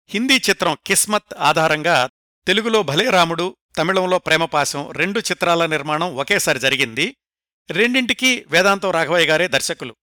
[0.09, 2.11] హిందీ చిత్రం కిస్మత్ ఆధారంగా
[2.47, 7.17] తెలుగులో భలే రాముడు తమిళంలో ప్రేమపాశం రెండు చిత్రాల నిర్మాణం ఒకేసారి జరిగింది.
[7.71, 9.97] రెండింటికి వేదాంతం రాఘవయ్య గారే దర్శకులు.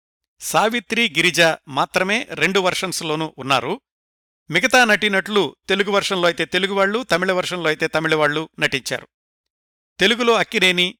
[0.41, 3.81] సావిత్రి గిరిజ మాత్రమే రెండు వర్షన్స్లోనూ ఉన్నారు.
[4.51, 9.09] మిగతా నటీనటులు తెలుగు వర్షన్లో అయితే తెలుగువాళ్ళు తమిళ వర్షన్లో అయితే తమిళవాళ్ళు నటించారు.
[9.99, 10.95] తెలుగులో అక్కినేని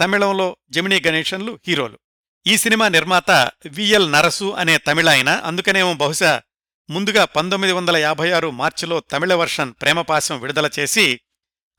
[0.00, 1.98] తమిళంలో జమినీ గణేశన్లు హీరోలు.
[2.46, 3.30] ఈ సినిమా నిర్మాత
[3.66, 6.42] విఎల్ నరసు అనే తమిళ ఆయన అందుకనేమో బహుశా
[6.90, 11.20] ముందుగా పంతొమ్మిది వందల యాభై ఆరు మార్చిలో తమిళ వర్షన్ ప్రేమపాశం విడుదల చేసి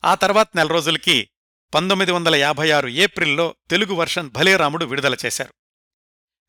[0.06, 1.30] ఆ తర్వాత నెల రోజులకి
[1.74, 5.54] పంతొమ్మిది వందల యాభై ఆరు ఏప్రిల్లో తెలుగు వర్షన్ భలే రాముడు విడుదల చేశారు.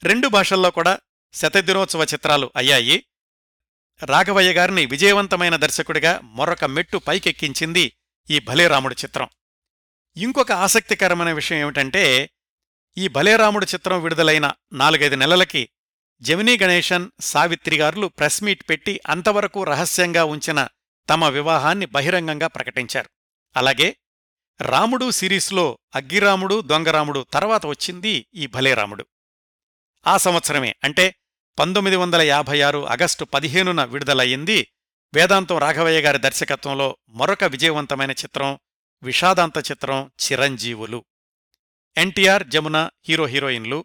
[0.02, 0.98] రెండు భాషల్లో కూడా
[1.32, 3.04] శతదినోత్సవ చిత్రాలు అయ్యాయి.
[4.04, 7.92] రాఘవయ్య గారిని విజయవంతమైన దర్శకుడిగా మరొక మెట్టు పైకెక్కించింది
[8.30, 9.28] ఈ భలేరాముడు చిత్రం.
[10.16, 12.30] ఇంకొక ఆసక్తికరమైన విషయం ఏమిటంటే
[12.98, 15.68] ఈ భలేరాముడు చిత్రం విడుదలైన నాలుగైదు నెలలకి
[16.20, 20.68] జమినీ గణేశన్ సావిత్రి గారులు ప్రెస్ మీట్ పెట్టి అంతవరకు రహస్యంగా ఉంచిన
[21.08, 23.10] తమ వివాహాన్ని బహిరంగంగా ప్రకటించారు.
[23.56, 23.96] అలాగే
[24.62, 29.06] రాముడు సిరీస్లో అగ్గిరాముడు దొంగరాముడు తర్వాత వచ్చింది ఈ భలేరాముడు.
[30.06, 31.14] ఆ సంవత్సరమే అంటే
[31.58, 34.68] పంతొమ్మిది వందల యాభై ఆరు ఆగస్టు పదిహేనున విడుదలయ్యింది
[35.14, 38.58] వేదాంతం రాఘవయ్య గారి దర్శకత్వంలో మరొక విజయవంతమైన చిత్రం
[39.02, 41.04] విషాదాంత చిత్రం చిరంజీవులు.
[41.96, 43.84] ఎన్టీఆర్ జమున హీరో హీరోయిన్లు.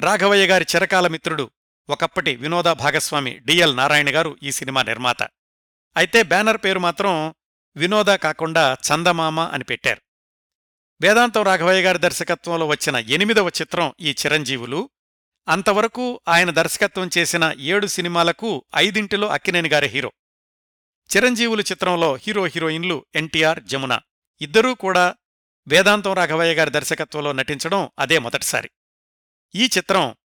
[0.00, 1.50] రాఘవయ్య గారి చిరకాల మిత్రుడు
[1.90, 5.22] ఒకప్పటి వినోద భాగస్వామి డిఎల్ నారాయణ గారు ఈ సినిమా నిర్మాత.
[5.96, 7.34] అయితే బ్యానర్ పేరు మాత్రం
[7.76, 10.00] వినోద కాకుండా చందమామ అని పెట్టారు.
[11.02, 14.90] వేదాంతం రాఘవయ్య గారి దర్శకత్వంలో వచ్చిన ఎనిమిదవ చిత్రం ఈ చిరంజీవులు.
[15.48, 20.12] అంతవరకు ఆయన దర్శకత్వం చేసిన ఏడు సినిమాలకు ఐదింటిలో అక్కినేని గారి హీరో.
[21.16, 24.00] చిరంజీవులు చిత్రంలో హీరో హీరోయిన్లు ఎన్టీఆర్ జమున.
[24.40, 25.14] ఇద్దరూ కూడా
[25.68, 28.70] వేదాంతం రాఘవయ్య గారి దర్శకత్వంలో నటించడం అదే మొదటిసారి.
[29.54, 30.16] ఈ చిత్రం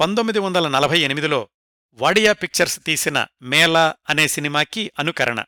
[0.00, 1.48] పంతొమ్మిది వందల నలభై ఎనిమిదిలో
[1.92, 5.44] వాడియా పిక్చర్స్ తీసిన మేళా అనే సినిమాకి అనుకరణ.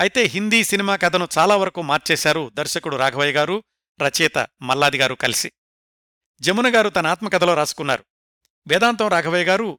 [0.00, 3.64] అయితే హిందీ సినిమా కథను చాలా వరకు మార్చేశారు దర్శకుడు రాఘవయ్య గారు
[4.00, 5.52] రచయిత మల్లాది గారు కలిసి.
[6.40, 8.04] జమున గారు తన ఆత్మకథలో రాసుకున్నారు.
[8.68, 9.78] వేదాంతం రాఘవయ్య గారు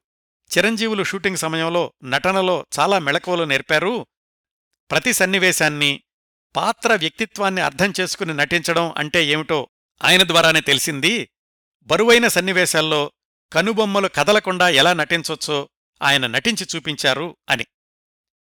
[0.58, 4.06] చిరంజీవులు షూటింగ్ సమయంలో నటనలో చాలా మెళకువలు నేర్పారు.
[4.90, 6.02] ప్రతి సన్నివేశాన్ని
[6.56, 9.68] పాత్ర వ్యక్తిత్వాన్ని అర్థం చేసుకుని నటించడం అంటే ఏమిటో
[10.04, 11.28] ఆయన ద్వారానే తెలిసింది.
[11.82, 13.12] బరువైన సన్నివేశాల్లో
[13.52, 15.68] కనుబొమ్మలు కదలకుండా ఎలా నటించొచ్చో
[16.02, 17.66] ఆయన నటించి చూపించారు అని.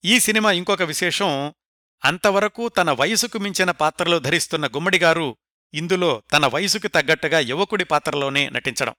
[0.04, 1.54] ఈ సినిమా ఇంకొక విశేషం
[2.04, 5.36] అంతవరకు తన వయసుకు మించిన పాత్రలు ధరిస్తున్న గుమ్మడిగారు
[5.74, 8.94] ఇందులో తన వయసుకు తగ్గట్టుగా యువకుడి పాత్రలోనే నటించడం.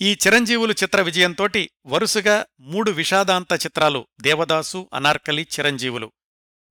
[0.00, 6.12] ఈ చిరంజీవులు చిత్ర విజయంతోటి వరుసగా మూడు విషాదాంత చిత్రాలు దేవదాసు అనార్కలి చిరంజీవులు.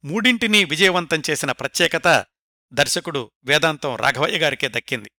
[0.04, 2.26] మూడింటినీ విజయవంతం చేసిన ప్రత్యేకత
[2.74, 5.12] దర్శకుడు వేదాంతం రాఘవయ్య గారికే దక్కింది.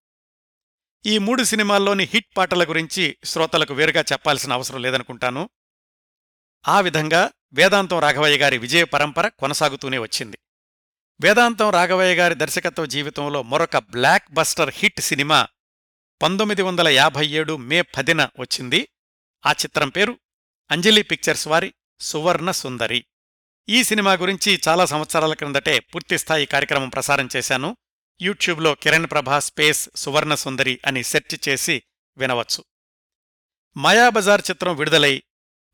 [1.05, 5.49] ఈ మూడు సినిమాల్లోని హిట్ పాటల గురించి శ్రోతలకు వేరుగా చెప్పాల్సిన అవసరం లేదనుకుంటాను.
[6.67, 10.37] ఆ విధంగా వేదాంతం రాఘవయ్య గారి విజయ పరంపర కొనసాగుతూనే వచ్చింది.
[11.21, 15.47] వేదాంతం రాఘవయ్య గారి దర్శకత్వ జీవితంలో మరొక బ్లాక్ బస్టర్ హిట్ సినిమా
[16.21, 18.89] పంతొమ్మిది వందల యాభై ఏడు మే పదిన వచ్చింది.
[19.45, 20.19] ఆ చిత్రం పేరు
[20.71, 23.05] అంజలి పిక్చర్స్ వారి సువర్ణ సుందరి.
[23.69, 27.77] ఈ సినిమా గురించి చాలా సంవత్సరాల క్రిందటే పూర్తిస్థాయి కార్యక్రమం ప్రసారం చేశాను.
[28.21, 31.83] యూట్యూబ్లో కిరణ్ ప్రభా స్పేస్ సువర్ణ సుందరి అని సెర్చ్ చేసి
[32.17, 32.63] వినవచ్చు.
[33.77, 35.23] మాయాబజార్ చిత్రం విడుదలై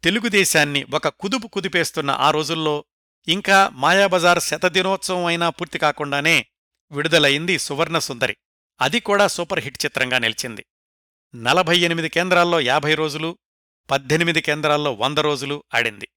[0.04, 2.86] తెలుగుదేశాన్ని ఒక కుదుపు కుదిపేస్తున్న ఆ రోజుల్లో
[3.28, 6.46] ఇంకా మాయాబజార్ శతదినోత్సవం అయినా పూర్తి కాకుండానే
[6.92, 8.38] విడుదలయింది సువర్ణసుందరి
[8.82, 10.66] అది కూడా సూపర్ హిట్ చిత్రంగా నిలిచింది.
[11.36, 13.38] నలభై ఎనిమిది కేంద్రాల్లో యాభై రోజులు
[13.92, 16.08] పద్దెనిమిది కేంద్రాల్లో వంద రోజులు ఆడింది.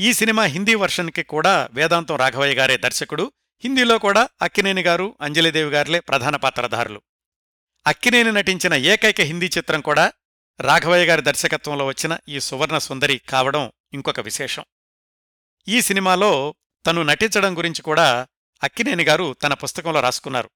[0.00, 3.32] ఈ సినిమా హిందీ వర్షన్కి కూడా వేదాంతం రాఘవయ్య గారే దర్శకుడు.
[3.64, 7.02] హిందీలో కూడా అక్కినేని గారు అంజలిదేవి గారులే ప్రధాన పాత్రధారులు.
[7.86, 10.12] అక్కినేని నటించిన ఏకైక హిందీ చిత్రం కూడా
[10.60, 14.64] రాఘవయ్య గారి దర్శకత్వంలో వచ్చిన ఈ సువర్ణ సుందరి కావడం ఇంకొక విశేషం.
[15.68, 16.54] ఈ సినిమాలో
[16.86, 18.28] తను నటించడం గురించి కూడా
[18.62, 20.50] అక్కినేని గారు తన పుస్తకంలో రాసుకున్నారు.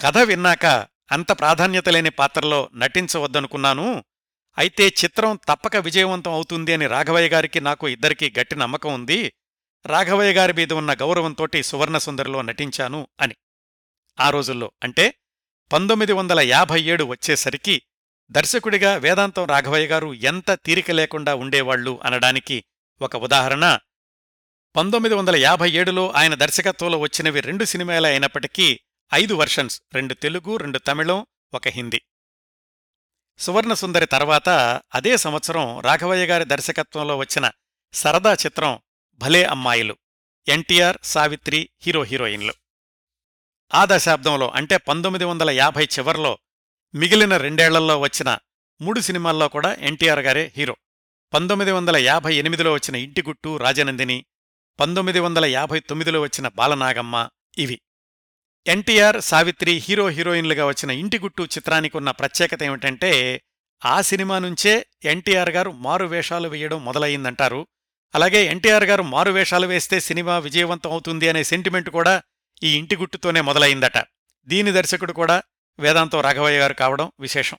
[0.00, 0.66] కథ విన్నాక
[1.12, 4.04] అంత ప్రాధాన్యత లేని పాత్రలో నటించవద్దనుకున్నాను.
[4.58, 9.32] అయితే చిత్రం తప్పక విజయవంతం అవుతుంది అని రాఘవయ్య గారికి నాకు ఇద్దరికీ గట్టి నమ్మకం ఉంది.
[9.86, 13.34] రాఘవయ్య గారి మీద ఉన్న గౌరవంతోటి సువర్ణసుందరిలో నటించాను అని.
[14.20, 15.14] ఆ రోజుల్లో అంటే
[15.72, 17.82] పంతొమ్మిది వందల యాభై ఏడు వచ్చేసరికి
[18.32, 22.64] దర్శకుడిగా వేదాంతం రాఘవయ్య గారు ఎంత తీరిక లేకుండా ఉండేవాళ్ళు అనడానికి
[23.02, 23.78] ఒక ఉదాహరణ.
[24.76, 28.80] పంతొమ్మిది వందల యాభై ఏడులో ఆయన దర్శకత్వంలో వచ్చినవి రెండు సినిమాలే అయినప్పటికీ
[29.14, 32.00] ఐదు వర్షన్స్ రెండు తెలుగు రెండు తమిళం ఒక హిందీ.
[33.38, 34.48] సువర్ణసుందరి తర్వాత
[34.94, 37.50] అదే సంవత్సరం రాఘవయ్య గారి దర్శకత్వంలో వచ్చిన
[37.92, 38.78] సరదా చిత్రం
[39.18, 39.96] భలే అమ్మాయిలు
[40.48, 42.54] ఎన్టీఆర్ సావిత్రి హీరో హీరోయిన్లు.
[43.74, 46.38] ఆ దశాబ్దంలో అంటే పంతొమ్మిది వందల యాభై చివర్లో
[46.94, 48.38] మిగిలిన రెండేళ్ళలో వచ్చిన
[48.80, 50.76] మూడు సినిమాల్లో కూడా ఎన్టీఆర్ గారే హీరో.
[51.34, 54.24] పంతొమ్మిది వందల యాభై ఎనిమిదిలో వచ్చిన ఇంటిగుట్టు రాజనందిని.
[54.80, 57.28] పంతొమ్మిది వందల యాభై తొమ్మిదిలో వచ్చిన బాలనాగమ్మ
[57.58, 57.80] ఇవి.
[58.66, 63.42] ఎన్టీఆర్ సావిత్రి హీరో హీరోయిన్లుగా వచ్చిన ఇంటిగుట్టు చిత్రానికి ఉన్న ప్రత్యేకత ఏమిటంటే
[63.84, 67.66] ఆ సినిమా నుంచే ఎన్టీఆర్ గారు మారు వేషాలు వేయడం మొదలయ్యిందంటారు.
[68.14, 72.22] అలాగే ఎన్టీఆర్ గారు మారు వేషాలు వేస్తే సినిమా విజయవంతం అవుతుంది అనే సెంటిమెంట్ కూడా
[72.62, 73.98] ఈ ఇంటిగుట్టుతోనే మొదలయిందట
[74.46, 75.42] దీని దర్శకుడు కూడా
[75.80, 77.56] వేదాంతం రాఘవయ్య గారు కావడం విశేషం.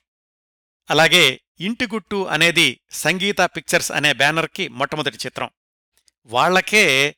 [0.90, 5.50] అలాగే ఇంటిగుట్టు అనేది సంగీత పిక్చర్స్ అనే బ్యానర్కి మొట్టమొదటి చిత్రం.
[6.26, 7.16] వాళ్ళకే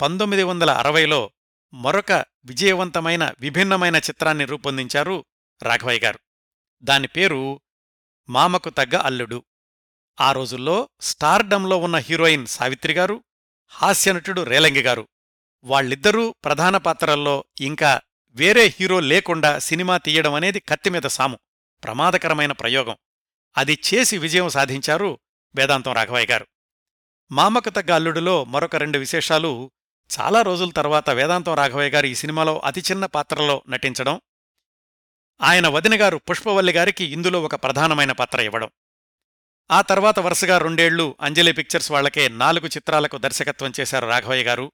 [0.00, 1.30] పంతొమ్మిది వందల అరవైలో
[1.74, 2.12] మరొక
[2.44, 5.24] విజయవంతమైన విభిన్నమైన చిత్రాన్ని రూపొందించారు
[5.62, 6.18] రాఘవయ్య గారు.
[6.82, 7.60] దాని పేరు
[8.28, 9.44] మామకు తగ్గ అల్లుడు.
[10.20, 13.24] ఆ రోజుల్లో స్టార్డంలో ఉన్న హీరోయిన్ సావిత్రి గారు
[13.68, 15.08] హాస్యనటుడు రేలంగి గారు.
[15.64, 18.00] వాళ్ళిద్దరూ ప్రధాన పాత్రల్లో ఇంకా
[18.36, 21.38] వేరే హీరో లేకుండా సినిమా తీయడం అనేది కత్తిమీద సాము.
[21.84, 22.96] ప్రమాదకరమైన ప్రయోగం.
[23.56, 25.18] అది చేసి విజయం సాధించారు
[25.56, 26.46] వేదాంతం రాఘవయ్య గారు.
[27.32, 29.70] మామకత తగ్గ మరొక రెండు విశేషాలు
[30.20, 34.20] చాలా రోజుల తర్వాత వేదాంతం రాఘవయ్య గారు ఈ సినిమాలో అతి చిన్న పాత్రలో నటించడం.
[35.42, 38.70] ఆయన వదినగారు పుష్పవల్లి గారికి ఇందులో ఒక ప్రధానమైన పాత్ర ఇవ్వడం.
[39.70, 44.72] ఆ తర్వాత వరుసగా రెండేళ్ళు అంజలి పిక్చర్స్ వాళ్ళకే నాలుగు చిత్రాలకు దర్శకత్వం చేశారు రాఘవయ్య గారు.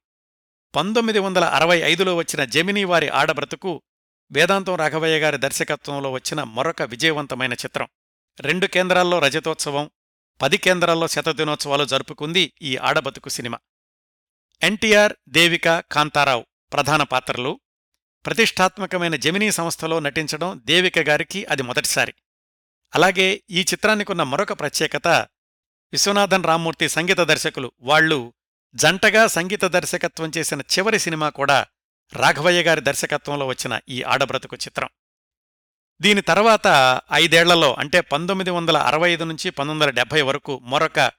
[0.74, 3.82] పంతొమ్మిది వందల అరవై ఐదులో వచ్చిన జమినీ వారి ఆడబ్రతుకు
[4.32, 7.88] వేదాంతం రాఘవయ్య గారి దర్శకత్వంలో వచ్చిన మరొక విజయవంతమైన చిత్రం.
[8.40, 9.90] రెండు కేంద్రాల్లో రజతోత్సవం
[10.42, 13.58] పది కేంద్రాల్లో శతదినోత్సవాలు జరుపుకుంది ఈ ఆడబతుకు సినిమా.
[14.62, 17.60] ఎన్టీఆర్ దేవిక కాంతారావు ప్రధాన పాత్రలు.
[18.26, 22.14] ప్రతిష్టాత్మకమైన జమినీ సంస్థలో నటించడం దేవిక గారికి అది మొదటిసారి.
[22.94, 25.08] అలాగే ఈ చిత్రానికున్న మరొక ప్రత్యేకత
[25.92, 28.34] విశ్వనాథన్ రామ్మూర్తి సంగీత దర్శకులు వాళ్ళు
[28.74, 31.66] జంటగా సంగీత దర్శకత్వం చేసిన చివరి సినిమా కూడా
[32.12, 34.88] రాఘవయ్య గారి దర్శకత్వంలో వచ్చిన ఈ ఆడబ్రతుకు చిత్రం.
[36.00, 41.12] దీని తర్వాత ఐదేళ్ళలో అంటే పంతొమ్మిది వందల అరవై ఐదు నుంచి పంతొమ్మిది వందల డెబ్బై వరకు మరొక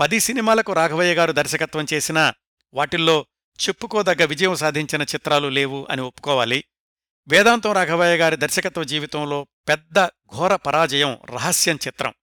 [0.00, 2.34] పది సినిమాలకు రాఘవయ్య గారు దర్శకత్వం చేసినా
[2.74, 3.26] వాటిల్లో
[3.66, 6.64] చెప్పుకోదగ్గ విజయం సాధించిన చిత్రాలు లేవు అని ఒప్పుకోవాలి.
[7.28, 12.14] వేదాంతం రాఘవయ్య గారి దర్శకత్వ జీవితంలో పెద్ద ఘోర పరాజయం రహస్యం చిత్రం.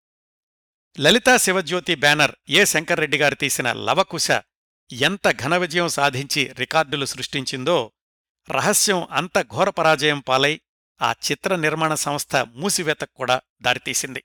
[0.99, 4.31] లలితా శివజ్యోతి బ్యానర్ ఏ శంకర్రెడ్డి గారు తీసిన లవకుశ
[4.91, 7.91] ఎంత ఘన విజయం సాధించి రికార్డులు సృష్టించిందో
[8.49, 10.61] రహస్యం అంత ఘోర పరాజయం పాలై
[11.01, 14.23] ఆ చిత్ర నిర్మాణ సంస్థ మూసివేతకు కూడా దారితీసింది.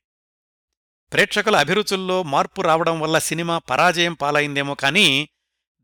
[1.12, 5.28] ప్రేక్షకుల అభిరుచుల్లో మార్పు రావడం వల్ల సినిమా పరాజయం పాలైందేమో కానీ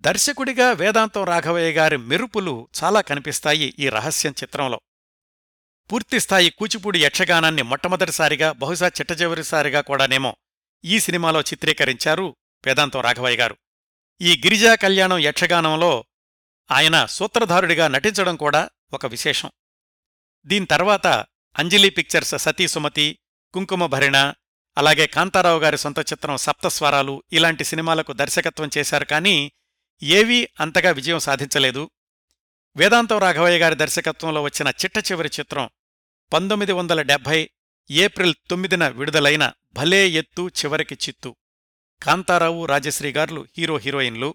[0.01, 4.81] దర్శకుడిగా వేదాంతం రాఘవయ్య గారి మెరుపులు చాలా కనిపిస్తాయి ఈ రహస్యం చిత్రంలో.
[5.93, 10.37] పూర్తిస్థాయి కూచిపూడి యక్షగానాన్ని మొట్టమొదటిసారిగా బహుశా చిట్టచివరిసారిగా కూడానేమో
[10.85, 13.57] ఈ సినిమాలో చిత్రీకరించారు వేదాంతం రాఘవయ్య గారు.
[14.21, 16.05] ఈ గిరిజా కళ్యాణం యక్షగానంలో
[16.71, 19.51] ఆయన సూత్రధారుడిగా నటించడం కూడా ఒక విశేషం.
[20.47, 21.07] దీని తర్వాత
[21.59, 23.19] అంజలి పిక్చర్స్ సతీ సుమతి
[23.55, 24.33] కుంకుమ భరిణ
[24.79, 29.53] అలాగే కాంతారావు గారి సొంత చిత్రం సప్తస్వరాలు ఇలాంటి సినిమాలకు దర్శకత్వం చేశారు కానీ
[30.03, 31.91] ఏవీ అంతగా విజయం సాధించలేదు.
[32.77, 35.71] వేదాంతం రాఘవయ్య గారి దర్శకత్వంలో వచ్చిన చిట్ట చివరి చిత్రం
[36.33, 37.51] పంతొమ్మిది వందల డెబ్భై
[37.91, 41.37] ఏప్రిల్ తొమ్మిదిన విడుదలైన భలే ఎత్తు చివరికి చిత్తు.
[42.03, 44.35] కాంతారావు రాజశ్రీ గార్లు హీరో హీరోయిన్లు.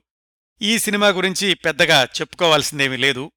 [0.62, 3.32] ఈ సినిమా గురించి పెద్దగా చెప్పుకోవాల్సిందేమీ లేదు.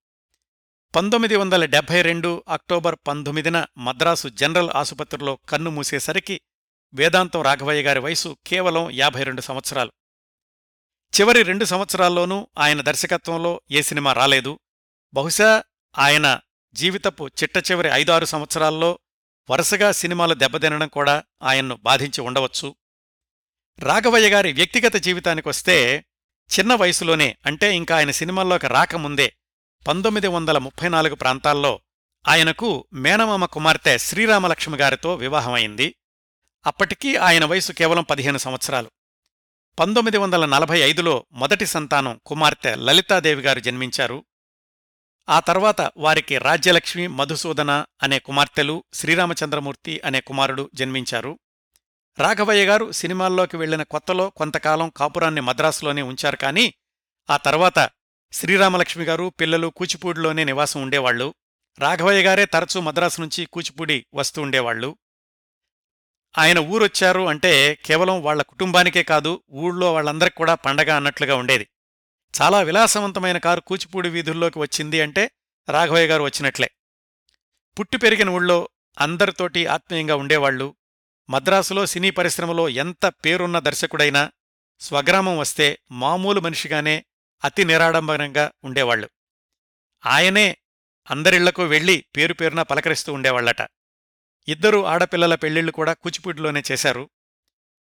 [0.97, 6.41] పంతొమ్మిది వందల డెబ్భై రెండు అక్టోబర్ పంతొమ్మిదిన మద్రాసు జనరల్ ఆసుపత్రిలో కన్ను మూసేసరికి
[6.95, 9.93] వేదాంతం రాఘవయ్య గారి వయసు కేవలం యాభై రెండు సంవత్సరాలు.
[11.21, 14.59] చివరి రెండు సంవత్సరాల్లోనూ ఆయన దర్శకత్వంలో ఏ సినిమా రాలేదు.
[15.15, 15.65] బహుశా
[15.99, 16.41] ఆయన
[16.75, 18.99] జీవితపు చిట్ట చివరి ఐదారు సంవత్సరాల్లో
[19.51, 22.77] వరుసగా సినిమాలు దెబ్బతినడం కూడా ఆయన్ను బాధించి ఉండవచ్చు.
[23.81, 26.05] రాఘవయ్య గారి వ్యక్తిగత జీవితానికొస్తే
[26.59, 29.37] చిన్న వయసులోనే అంటే ఇంకా ఆయన సినిమాల్లోకి రాకముందే
[29.89, 31.81] పంతొమ్మిది వందల ముప్పై నాలుగు ప్రాంతాల్లో
[32.29, 35.95] ఆయనకు మేనమామ కుమార్తె శ్రీరామలక్ష్మి గారితో వివాహమైంది.
[36.67, 38.91] అప్పటికీ ఆయన వయసు కేవలం పదిహేను సంవత్సరాలు.
[39.79, 44.25] పంతొమ్మిది వందల నలభై ఐదులో మొదటి సంతానం కుమార్తె లలితాదేవి గారు జన్మించారు.
[45.29, 51.39] ఆ తర్వాత వారికి రాజ్యలక్ష్మి మధుసూదన అనే కుమార్తెలు శ్రీరామచంద్రమూర్తి అనే కుమారుడు జన్మించారు.
[52.19, 56.75] రాఘవయ్య గారు సినిమాల్లోకి వెళ్ళిన కొత్తలో కొంతకాలం కాపురాన్ని మద్రాసులోనే ఉంచారు కానీ
[57.31, 57.91] ఆ తర్వాత
[58.33, 61.35] శ్రీరామలక్ష్మి గారు పిల్లలు కూచిపూడిలోనే నివాసం ఉండేవాళ్ళు
[61.79, 64.97] రాఘవయ్య గారే తరచూ మద్రాసు నుంచి కూచిపూడి వస్తూ ఉండేవాళ్ళు
[66.39, 71.69] ఆయన ఊరొచ్చారు అంటే కేవలం వాళ్ళ కుటుంబానికే కాదు ఊళ్ళో వాళ్ళందరికి కూడా పండగ అన్నట్లుగా ఉండేది.
[72.41, 75.31] చాలా విలాసవంతమైన కారు కూచిపూడి వీధుల్లోకి వచ్చింది అంటే
[75.69, 76.71] రాఘవయ్య గారు వచ్చినట్లే.
[77.79, 80.75] పుట్టి పెరిగిన ఊళ్ళో అందరితోటి ఆత్మీయంగా ఉండేవాళ్ళు
[81.31, 84.33] మద్రాసులో సినీ పరిశ్రమలో ఎంత పేరున్న దర్శకుడైనా
[84.81, 87.05] స్వగ్రామం వస్తే మామూలు మనిషిగానే
[87.45, 89.11] అతి నిరాడంబరంగా ఉండేవాళ్ళు
[90.07, 90.57] ఆయనే
[91.11, 93.69] అందరిళ్ళకు వెళ్ళి పేరు పేరున పలకరిస్తూ ఉండేవాళ్ళట
[94.49, 97.11] ఇద్దరు ఆడపిల్లల పెళ్ళిళ్ళు కూడా కూచిపూడిలోనే చేశారు.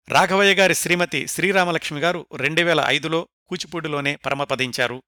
[0.08, 5.02] రాఘవయ్య గారి శ్రీమతి శ్రీరామలక్ష్మి గారు రెండువేల ఐదులో కూచిపూడిలోనే పరమపదించారు.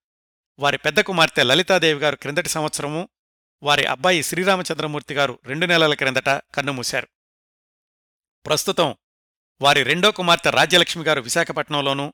[0.58, 3.08] వారి పెద్ద కుమార్తె లలితాదేవి గారు క్రిందటి సంవత్సరము
[3.62, 7.08] వారి అబ్బాయి శ్రీరామచంద్రమూర్తి గారు రెండు నెలల క్రిందట కన్నుమూశారు.
[8.46, 8.96] ప్రస్తుతం
[9.60, 12.12] వారి రెండో కుమార్తె రాజ్యలక్ష్మి గారు విశాఖపట్నంలోనూ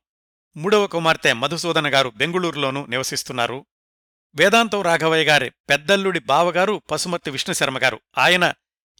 [0.57, 3.67] మూడవ కుమార్తె మధుసూదన గారు బెంగుళూరులోనూ నివసిస్తున్నారు.
[4.35, 8.01] వేదాంతం రాఘవయ్య గారి పెద్దల్లుడి బావగారు పసుమర్తి విష్ణుశర్మ గారు.
[8.19, 8.55] ఆయన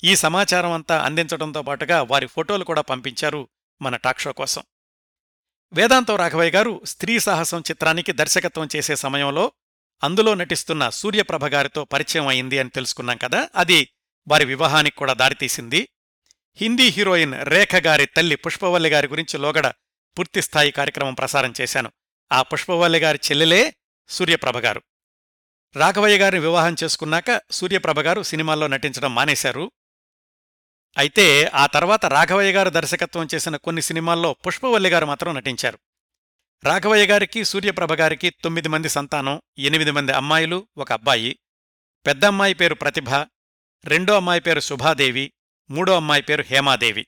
[0.05, 3.49] ఈ సమాచారం అంతా అందించడంతో పాటుగా వారి ఫోటోలు కూడా పంపించారు
[3.83, 4.63] మన టాక్షో కోసం.
[5.73, 9.53] వేదాంతం రాఘవయ్య గారు స్త్రీ సాహసం చిత్రానికి దర్శకత్వం చేసే సమయంలో
[10.03, 13.89] అందులో నటిస్తున్న సూర్యప్రభ గారితో పరిచయం అయింది అని తెలుసుకున్నాం కదా అది
[14.29, 15.89] వారి వివాహానికి కూడా దారితీసింది.
[16.55, 19.67] హిందీ హీరోయిన్ రేఖ గారి తల్లి పుష్పవల్లి గారి గురించి లోగడ
[20.19, 21.93] పూర్తిస్థాయి కార్యక్రమం ప్రసారం చేశాను.
[22.33, 23.75] ఆ పుష్పవల్లి గారి చెల్లెలే
[24.09, 24.83] సూర్యప్రభ గారు.
[25.77, 29.73] రాఘవయ్య గారిని వివాహం చేసుకున్నాక సూర్యప్రభ గారు సినిమాల్లో నటించడం మానేశారు.
[30.99, 35.79] అయితే ఆ తర్వాత రాఘవయ్య గారు దర్శకత్వం చేసిన కొన్ని సినిమాల్లో పుష్పవల్లి గారు మాత్రం నటించారు.
[36.65, 41.39] రాఘవయ్య గారికి సూర్యప్రభ గారికి తొమ్మిది మంది సంతానం ఎనిమిది మంది అమ్మాయిలు ఒక అబ్బాయి.
[42.07, 43.11] పెద్దమ్మాయి పేరు ప్రతిభ
[43.85, 45.33] రెండో అమ్మాయి పేరు శుభాదేవి
[45.71, 47.07] మూడో అమ్మాయి పేరు హేమాదేవి.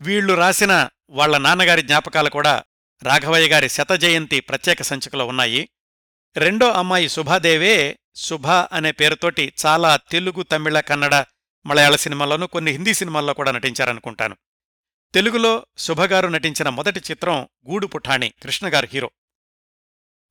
[0.00, 2.64] వీళ్ళు రాసిన వాళ్ళ నాన్నగారి జ్ఞాపకాలు కూడా
[3.02, 5.68] రాఘవయ్య గారి శతజయంతి ప్రత్యేక సంచికలో ఉన్నాయి.
[6.36, 11.24] రెండో అమ్మాయి శుభాదేవే శుభ అనే పేరుతోటి చాలా తెలుగు తమిళ కన్నడ
[11.66, 14.36] మలయాళ సినిమాల్లోనూ కొన్ని హిందీ సినిమాల్లో కూడా నటించారనుకుంటాను.
[15.14, 19.10] తెలుగులో శుభగారు నటించిన మొదటి చిత్రం గూడు పుఠాణి కృష్ణగారు హీరో.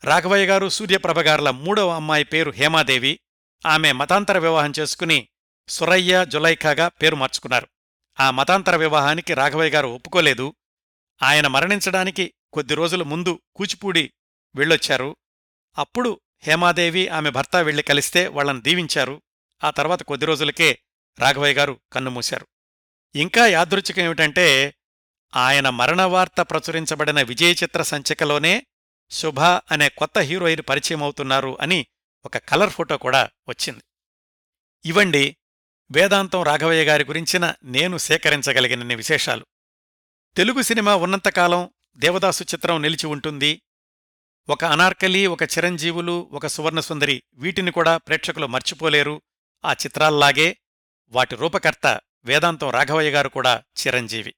[0.03, 3.19] రాఘవయ్య గారు సూర్యప్రభ గారుల మూడవ అమ్మాయి పేరు హేమాదేవి.
[3.65, 5.27] ఆమె మతాంతర వివాహం చేసుకుని
[5.69, 7.67] సురయ్య జులైఖాగా పేరు మార్చుకున్నారు.
[8.19, 10.55] ఆ మతాంతర వివాహానికి రాఘవయ్య గారు ఒప్పుకోలేదు.
[11.23, 14.13] ఆయన మరణించడానికి కొద్ది రోజుల ముందు కూచిపూడి
[14.55, 15.15] వెళ్ళొచ్చారు.
[15.77, 19.21] అప్పుడు హేమాదేవి ఆమె భర్త వెళ్ళి కలిస్తే వాళ్ళను దీవించారు.
[19.63, 20.79] ఆ తర్వాత కొద్ది రోజులకే
[21.19, 22.47] రాఘవయ్య గారు కన్నుమూశారు
[23.15, 24.75] ఇంకా యాదృచ్ఛికం ఏమిటంటే
[25.35, 28.65] ఆయన మరణవార్త ప్రచురించబడిన విజయ చిత్ర సంచికలోనే
[29.11, 31.87] శుభ అనే కొత్త హీరోయిన్ పరిచయం అవుతున్నారు అని
[32.25, 33.81] ఒక కలర్ ఫోటో కూడా వచ్చింది.
[34.85, 35.37] ఇవండి
[35.91, 39.45] వేదాంతం రాఘవయ్య గారి గురించిన నేను సేకరించగలిగినన్ని విశేషాలు.
[40.37, 43.61] తెలుగు సినిమా ఉన్నంతకాలం దేవదాసు చిత్రం నిలిచి ఉంటుంది.
[44.49, 49.21] ఒక అనార్కలి ఒక చిరంజీవులు ఒక సువర్ణసుందరి వీటిని కూడా ప్రేక్షకులు మర్చిపోలేరు.
[49.65, 50.57] ఆ చిత్రాల్లాగే
[51.09, 54.35] వాటి రూపకర్త వేదాంతం రాఘవయ్య గారు కూడా చిరంజీవి.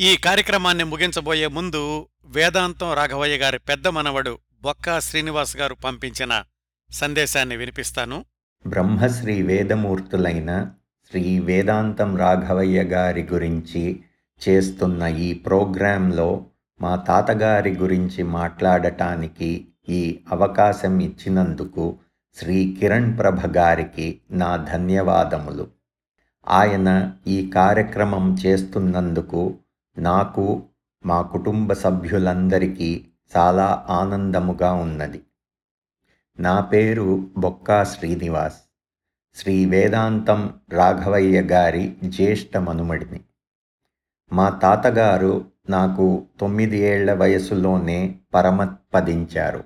[0.00, 6.44] ఈ కార్యక్రమాన్ని ముగించబోయే ముందు వేదాంతం రాఘవయ్య గారి పెద్ద మనవడు బొక్కా శ్రీనివాస్ గారు పంపించిన
[6.92, 8.24] సందేశాన్ని వినిపిస్తాను.
[8.66, 10.70] బ్రహ్మశ్రీ వేదమూర్తులైన
[11.10, 14.00] శ్రీ వేదాంతం రాఘవయ్య గారి గురించి
[14.48, 16.44] చేస్తున్న ఈ ప్రోగ్రాంలో
[16.80, 21.98] మా తాతగారి గురించి మాట్లాడటానికి ఈ అవకాశం ఇచ్చినందుకు
[22.34, 25.66] శ్రీ కిరణ్ ప్రభ గారికి నా ధన్యవాదములు.
[26.48, 29.56] ఆయన ఈ కార్యక్రమం చేస్తున్నందుకు
[29.98, 30.62] నాకు
[31.06, 33.04] మా కుటుంబ సభ్యులందరికీ
[33.36, 35.22] చాలా ఆనందముగా ఉన్నది.
[36.38, 38.60] నా పేరు బొక్కా శ్రీనివాస్.
[39.34, 43.20] శ్రీ వేదాంతం రాఘవయ్య గారి జ్యేష్ఠ మనుమడిని.
[44.32, 49.64] మా తాతగారు నాకు తొమ్మిది ఏళ్ళ వయసులోనే పరమత్పదించారు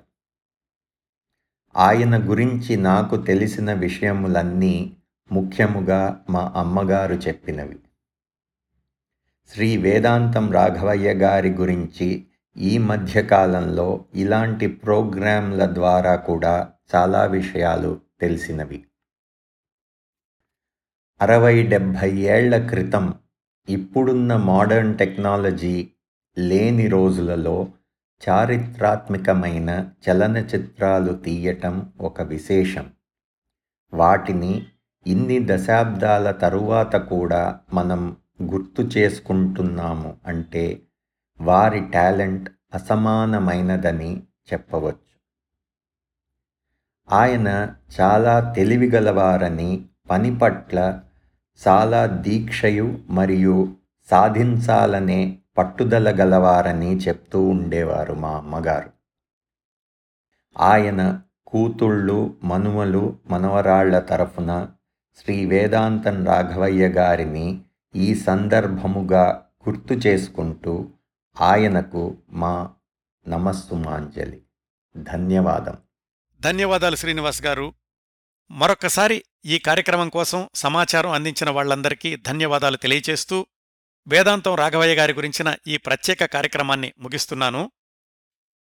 [1.75, 4.97] ఆయన గురించి నాకు తెలిసిన విషయములన్నీ
[5.31, 7.79] ముఖ్యముగా మా అమ్మగారు చెప్పినవి.
[9.47, 12.25] శ్రీ వేదాంతం రాఘవయ్య గారి గురించి
[12.57, 18.85] ఈ మధ్యకాలంలో ఇలాంటి ప్రోగ్రాంల ద్వారా కూడా చాలా విషయాలు తెలిసినవి.
[21.21, 23.13] అరవై డెబ్భై ఏళ్ళ క్రితం
[23.69, 25.89] ఇప్పుడున్న మోడర్న్ టెక్నాలజీ
[26.37, 27.67] లేని రోజులలో
[28.29, 32.91] చారిత్రాత్మకమైన చలనచిత్రాలు తీయటం ఒక విశేషం.
[33.93, 34.65] వాటిని
[35.07, 40.81] ఇన్ని దశాబ్దాల తరువాత కూడా మనం గుర్తు చేసుకుంటున్నాము అంటే
[41.41, 44.23] వారి టాలెంట్ అసమానమైనదని
[44.53, 45.15] చెప్పవచ్చు.
[47.11, 51.01] ఆయన చాలా తెలివిగలవారని పని పట్ల
[51.67, 53.75] చాలా దీక్షయు మరియు
[54.11, 58.89] సాధించాలనే పట్టుదల గలవారని చెప్తూ ఉండేవారు మా అమ్మగారు.
[60.57, 64.67] ఆయన కూతుళ్ళు మనుమలు మనవరాళ్ళ తరఫున
[65.15, 67.61] శ్రీ వేదాంతం రాఘవయ్య గారిని
[67.95, 70.87] ఈ సందర్భముగా గుర్తు చేసుకుంటూ
[71.41, 72.73] ఆయనకు మా
[73.27, 74.43] నమస్సుమాంజలి.
[74.97, 75.77] ధన్యవాదం.
[76.39, 77.73] ధన్యవాదాలు శ్రీనివాస్ గారు.
[78.51, 83.47] మరొక్కసారి ఈ కార్యక్రమం కోసం సమాచారం అందించిన వాళ్ళందరికీ ధన్యవాదాలు తెలియచేస్తూ
[84.07, 87.71] వేదాంతం రాఘవయ్య గారి గురించిన ఈ ప్రత్యేక కార్యక్రమాన్ని ముగిస్తున్నాను.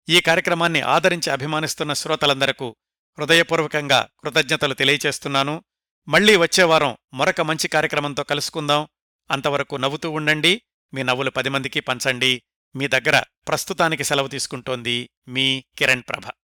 [0.09, 2.75] ఈ కార్యక్రమాన్ని ఆదరించి అభిమానిస్తున్న శ్రోతలందరకు
[3.19, 5.63] హృదయపూర్వకంగా కృతజ్ఞతలు తెలియచేస్తున్నాను.
[6.07, 8.87] మళ్ళీ వచ్చేవారం మరొక మంచి కార్యక్రమంతో కలుసుకుందాం.
[9.31, 10.61] అంతవరకు నవ్వుతూ ఉండండి.
[10.93, 12.43] మీ నవ్వులు పది మందికి పంచండి.
[12.75, 16.40] మీ దగ్గర ప్రస్తుతానికి సెలవు తీసుకుంటోంది మీ కిరణ్ ప్రభ.